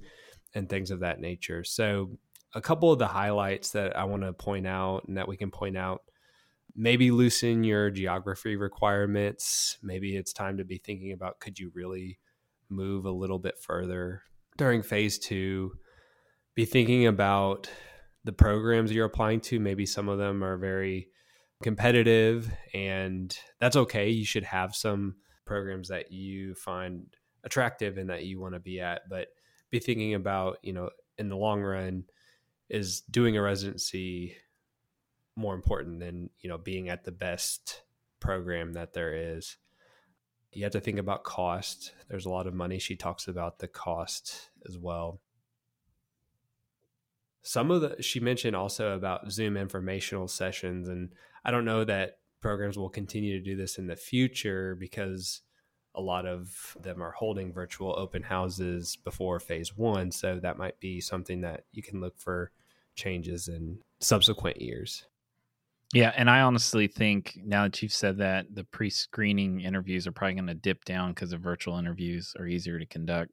and 0.53 0.69
things 0.69 0.91
of 0.91 1.01
that 1.01 1.21
nature. 1.21 1.63
So, 1.63 2.19
a 2.53 2.61
couple 2.61 2.91
of 2.91 2.99
the 2.99 3.07
highlights 3.07 3.71
that 3.71 3.97
I 3.97 4.03
want 4.03 4.23
to 4.23 4.33
point 4.33 4.67
out 4.67 5.05
and 5.07 5.17
that 5.17 5.29
we 5.29 5.37
can 5.37 5.53
point 5.53 5.77
out 5.77 6.03
maybe 6.75 7.13
loosen 7.13 7.63
your 7.63 7.89
geography 7.89 8.57
requirements. 8.57 9.79
Maybe 9.81 10.17
it's 10.17 10.33
time 10.33 10.59
to 10.59 10.65
be 10.65 10.79
thinking 10.79 11.13
about 11.13 11.39
could 11.39 11.61
you 11.61 11.71
really 11.73 12.19
move 12.69 13.05
a 13.05 13.13
little 13.13 13.39
bit 13.39 13.55
further 13.61 14.23
during 14.57 14.83
phase 14.83 15.21
two? 15.21 15.71
Be 16.55 16.65
thinking 16.65 17.07
about 17.07 17.71
the 18.25 18.33
programs 18.33 18.93
you're 18.93 19.07
applying 19.07 19.41
to. 19.41 19.61
Maybe 19.61 19.87
some 19.87 20.09
of 20.09 20.19
them 20.19 20.43
are 20.45 20.57
very 20.57 21.09
competitive 21.63 22.51
and 22.75 23.37
that's 23.61 23.77
okay. 23.77 24.11
You 24.11 24.25
should 24.25 24.45
have 24.45 24.75
some 24.75 25.17
programs 25.45 25.89
that 25.89 26.13
you 26.13 26.55
find 26.55 27.07
attractive 27.45 27.99
and 27.99 28.11
that 28.11 28.25
you 28.25 28.41
want 28.41 28.55
to 28.55 28.61
be 28.61 28.81
at 28.81 29.09
but 29.09 29.29
be 29.71 29.79
thinking 29.79 30.15
about 30.15 30.59
you 30.63 30.73
know 30.73 30.91
in 31.17 31.29
the 31.29 31.37
long 31.37 31.63
run 31.63 32.05
is 32.69 33.01
doing 33.11 33.37
a 33.37 33.43
residency 33.43 34.37
more 35.37 35.55
important 35.55 36.01
than 36.01 36.31
you 36.41 36.49
know 36.49 36.59
being 36.59 36.89
at 36.89 37.05
the 37.05 37.13
best 37.13 37.83
program 38.21 38.75
that 38.75 38.93
there 38.93 39.37
is? 39.37 39.57
You 40.53 40.65
have 40.65 40.73
to 40.73 40.81
think 40.81 40.99
about 40.99 41.25
cost. 41.25 41.93
There's 42.09 42.27
a 42.27 42.31
lot 42.31 42.47
of 42.47 42.55
money. 42.55 42.79
She 42.79 42.97
talks 42.97 43.29
about 43.29 43.59
the 43.59 43.69
cost 43.69 44.51
as 44.69 44.77
well 44.77 45.21
some 47.43 47.71
of 47.71 47.81
the 47.81 48.03
she 48.03 48.21
mentioned 48.21 48.55
also 48.55 48.95
about 48.95 49.31
zoom 49.31 49.57
informational 49.57 50.29
sessions 50.29 50.89
and 50.89 51.11
i 51.45 51.51
don't 51.51 51.65
know 51.65 51.85
that 51.85 52.19
programs 52.41 52.79
will 52.79 52.89
continue 52.89 53.39
to 53.39 53.45
do 53.45 53.57
this 53.57 53.79
in 53.79 53.87
the 53.87 53.97
future 53.97 54.75
because 54.75 55.43
a 55.95 56.01
lot 56.01 56.25
of 56.25 56.77
them 56.81 57.03
are 57.03 57.13
holding 57.13 57.53
virtual 57.53 57.99
open 57.99 58.23
houses 58.23 58.97
before 58.97 59.41
phase 59.41 59.77
one 59.77 60.11
so 60.11 60.39
that 60.41 60.59
might 60.59 60.79
be 60.81 61.01
something 61.01 61.41
that 61.41 61.65
you 61.73 61.83
can 61.83 62.01
look 62.01 62.19
for 62.19 62.53
changes 62.95 63.49
in 63.49 63.79
subsequent 64.01 64.61
years 64.61 65.07
Yeah, 65.93 66.13
and 66.17 66.31
I 66.31 66.43
honestly 66.43 66.87
think 66.87 67.39
now 67.45 67.65
that 67.65 67.83
you've 67.83 67.93
said 67.93 68.19
that, 68.19 68.55
the 68.55 68.63
pre-screening 68.63 69.61
interviews 69.61 70.07
are 70.07 70.13
probably 70.13 70.35
going 70.35 70.47
to 70.47 70.55
dip 70.55 70.85
down 70.85 71.11
because 71.13 71.31
the 71.31 71.39
virtual 71.39 71.79
interviews 71.79 72.35
are 72.39 72.47
easier 72.47 72.79
to 72.79 72.87
conduct. 72.87 73.33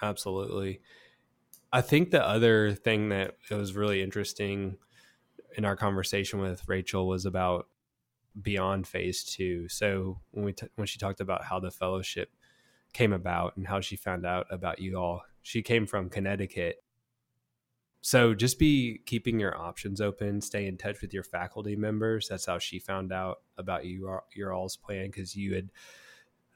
Absolutely. 0.00 0.80
I 1.72 1.80
think 1.80 2.10
the 2.10 2.26
other 2.26 2.74
thing 2.74 3.08
that 3.08 3.36
it 3.50 3.54
was 3.54 3.74
really 3.74 4.02
interesting 4.02 4.76
in 5.56 5.64
our 5.64 5.76
conversation 5.76 6.38
with 6.40 6.68
Rachel 6.68 7.06
was 7.06 7.24
about 7.24 7.66
beyond 8.40 8.86
phase 8.86 9.24
two. 9.24 9.68
So 9.68 10.20
when 10.30 10.44
we 10.44 10.52
t- 10.52 10.68
when 10.76 10.86
she 10.86 10.98
talked 10.98 11.20
about 11.20 11.44
how 11.44 11.60
the 11.60 11.70
fellowship 11.70 12.30
came 12.92 13.12
about 13.12 13.56
and 13.56 13.66
how 13.66 13.80
she 13.80 13.96
found 13.96 14.26
out 14.26 14.46
about 14.50 14.80
you 14.80 14.96
all, 14.96 15.22
she 15.42 15.62
came 15.62 15.86
from 15.86 16.10
Connecticut. 16.10 16.82
So 18.02 18.34
just 18.34 18.58
be 18.58 19.00
keeping 19.06 19.38
your 19.40 19.56
options 19.56 20.00
open. 20.00 20.40
Stay 20.40 20.66
in 20.66 20.76
touch 20.76 21.00
with 21.00 21.14
your 21.14 21.22
faculty 21.22 21.76
members. 21.76 22.28
That's 22.28 22.46
how 22.46 22.58
she 22.58 22.78
found 22.78 23.12
out 23.12 23.38
about 23.56 23.86
you 23.86 24.18
your 24.34 24.52
all's 24.52 24.76
plan 24.76 25.06
because 25.06 25.36
you 25.36 25.54
had 25.54 25.70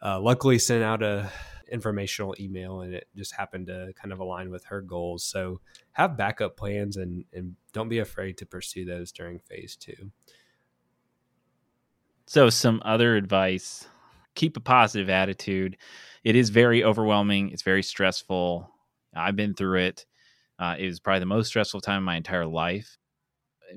uh, 0.03 0.21
luckily 0.21 0.59
sent 0.59 0.83
out 0.83 1.03
a 1.03 1.31
informational 1.71 2.35
email 2.39 2.81
and 2.83 2.95
it 2.95 3.09
just 3.17 3.35
happened 3.35 3.67
to 3.67 3.93
kind 4.01 4.13
of 4.13 4.21
align 4.21 4.51
with 4.51 4.65
her 4.67 4.81
goals 4.81 5.25
so 5.25 5.61
have 5.93 6.17
backup 6.17 6.57
plans 6.57 6.97
and 6.97 7.25
and 7.33 7.57
don't 7.73 7.89
be 7.89 7.99
afraid 7.99 8.39
to 8.39 8.47
pursue 8.47 8.85
those 8.85 9.11
during 9.11 9.41
phase 9.41 9.75
two 9.75 10.13
So, 12.27 12.51
some 12.51 12.83
other 12.85 13.17
advice 13.17 13.87
keep 14.35 14.57
a 14.57 14.61
positive 14.61 15.09
attitude. 15.09 15.77
It 16.23 16.37
is 16.37 16.51
very 16.51 16.85
overwhelming, 16.85 17.51
it's 17.51 17.63
very 17.63 17.83
stressful. 17.83 18.71
I've 19.15 19.37
been 19.37 19.55
through 19.55 19.81
it. 19.81 20.07
Uh, 20.59 20.77
it 20.79 20.87
was 20.87 21.01
probably 21.01 21.21
the 21.21 21.27
most 21.27 21.49
stressful 21.49 21.81
time 21.81 21.99
of 21.99 22.05
my 22.05 22.17
entire 22.17 22.47
life, 22.47 22.99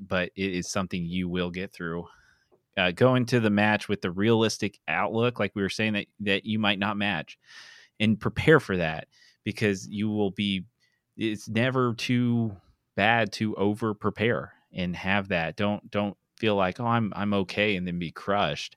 but 0.00 0.30
it 0.36 0.54
is 0.54 0.70
something 0.70 1.02
you 1.04 1.28
will 1.28 1.50
get 1.50 1.72
through. 1.72 2.06
Uh, 2.80 2.90
go 2.92 3.14
into 3.14 3.40
the 3.40 3.50
match 3.50 3.88
with 3.88 4.00
the 4.00 4.10
realistic 4.10 4.78
outlook, 4.88 5.38
like 5.38 5.52
we 5.54 5.60
were 5.60 5.68
saying 5.68 5.92
that 5.92 6.06
that 6.20 6.46
you 6.46 6.58
might 6.58 6.78
not 6.78 6.96
match, 6.96 7.38
and 7.98 8.18
prepare 8.18 8.58
for 8.58 8.78
that 8.78 9.08
because 9.44 9.86
you 9.86 10.08
will 10.08 10.30
be. 10.30 10.64
It's 11.16 11.48
never 11.48 11.92
too 11.92 12.56
bad 12.96 13.32
to 13.32 13.54
over 13.56 13.92
prepare 13.92 14.54
and 14.72 14.96
have 14.96 15.28
that. 15.28 15.56
Don't 15.56 15.90
don't 15.90 16.16
feel 16.38 16.56
like 16.56 16.80
oh 16.80 16.86
I'm 16.86 17.12
I'm 17.14 17.34
okay 17.34 17.76
and 17.76 17.86
then 17.86 17.98
be 17.98 18.10
crushed. 18.10 18.76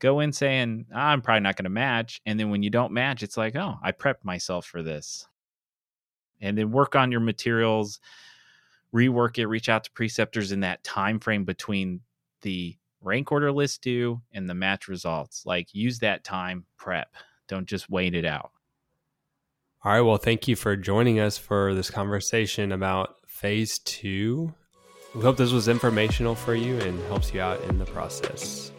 Go 0.00 0.18
in 0.20 0.32
saying 0.32 0.86
I'm 0.92 1.22
probably 1.22 1.40
not 1.40 1.56
going 1.56 1.64
to 1.64 1.70
match, 1.70 2.20
and 2.26 2.40
then 2.40 2.50
when 2.50 2.64
you 2.64 2.70
don't 2.70 2.92
match, 2.92 3.22
it's 3.22 3.36
like 3.36 3.54
oh 3.54 3.76
I 3.82 3.92
prepped 3.92 4.24
myself 4.24 4.66
for 4.66 4.82
this, 4.82 5.28
and 6.40 6.58
then 6.58 6.72
work 6.72 6.96
on 6.96 7.12
your 7.12 7.20
materials, 7.20 8.00
rework 8.92 9.38
it, 9.38 9.46
reach 9.46 9.68
out 9.68 9.84
to 9.84 9.92
preceptors 9.92 10.50
in 10.50 10.60
that 10.60 10.82
time 10.82 11.20
frame 11.20 11.44
between 11.44 12.00
the 12.42 12.76
rank 13.02 13.30
order 13.32 13.52
list 13.52 13.82
due 13.82 14.20
and 14.32 14.48
the 14.48 14.54
match 14.54 14.88
results. 14.88 15.44
Like 15.46 15.74
use 15.74 15.98
that 16.00 16.24
time 16.24 16.64
prep. 16.76 17.08
Don't 17.48 17.66
just 17.66 17.88
wait 17.88 18.14
it 18.14 18.24
out. 18.24 18.50
all 19.84 19.92
right 19.92 20.00
well 20.00 20.16
thank 20.18 20.48
you 20.48 20.56
for 20.56 20.76
joining 20.76 21.20
us 21.20 21.38
for 21.38 21.72
this 21.74 21.90
conversation 21.90 22.72
about 22.72 23.16
phase 23.26 23.78
two 23.80 24.52
we 25.14 25.22
hope 25.22 25.36
this 25.36 25.52
was 25.52 25.68
informational 25.68 26.34
for 26.34 26.54
you 26.54 26.76
and 26.80 27.00
helps 27.04 27.32
you 27.32 27.40
out 27.40 27.60
in 27.62 27.78
the 27.78 27.86
process 27.86 28.72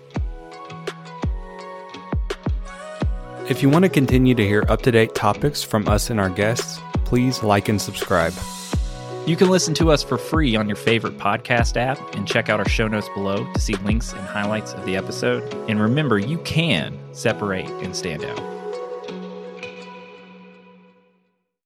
if 3.50 3.64
you 3.64 3.70
want 3.70 3.84
to 3.84 3.90
continue 3.90 4.36
to 4.36 4.44
hear 4.46 4.64
up-to-date 4.68 5.16
topics 5.16 5.64
from 5.64 5.88
us 5.88 6.10
and 6.10 6.20
our 6.20 6.30
guests 6.30 6.80
please 7.06 7.42
like 7.44 7.70
and 7.70 7.82
subscribe 7.82 8.34
You 9.26 9.36
can 9.36 9.50
listen 9.50 9.74
to 9.76 9.92
us 9.92 10.02
for 10.02 10.18
free 10.18 10.56
on 10.56 10.68
your 10.68 10.76
favorite 10.76 11.18
podcast 11.18 11.78
app 11.78 12.00
and 12.16 12.28
check 12.28 12.50
out 12.50 12.60
our 12.60 12.68
show 12.68 12.88
notes 12.88 13.08
below 13.14 13.52
to 13.54 13.60
see 13.60 13.76
links 13.76 14.12
and 14.12 14.22
highlights 14.22 14.74
of 14.74 14.86
the 14.86 14.96
episode. 14.96 15.54
And 15.70 15.80
remember, 15.80 16.18
you 16.18 16.40
can 16.40 16.98
separate 17.12 17.70
and 17.70 17.96
stand 17.96 18.24
out. 18.24 18.59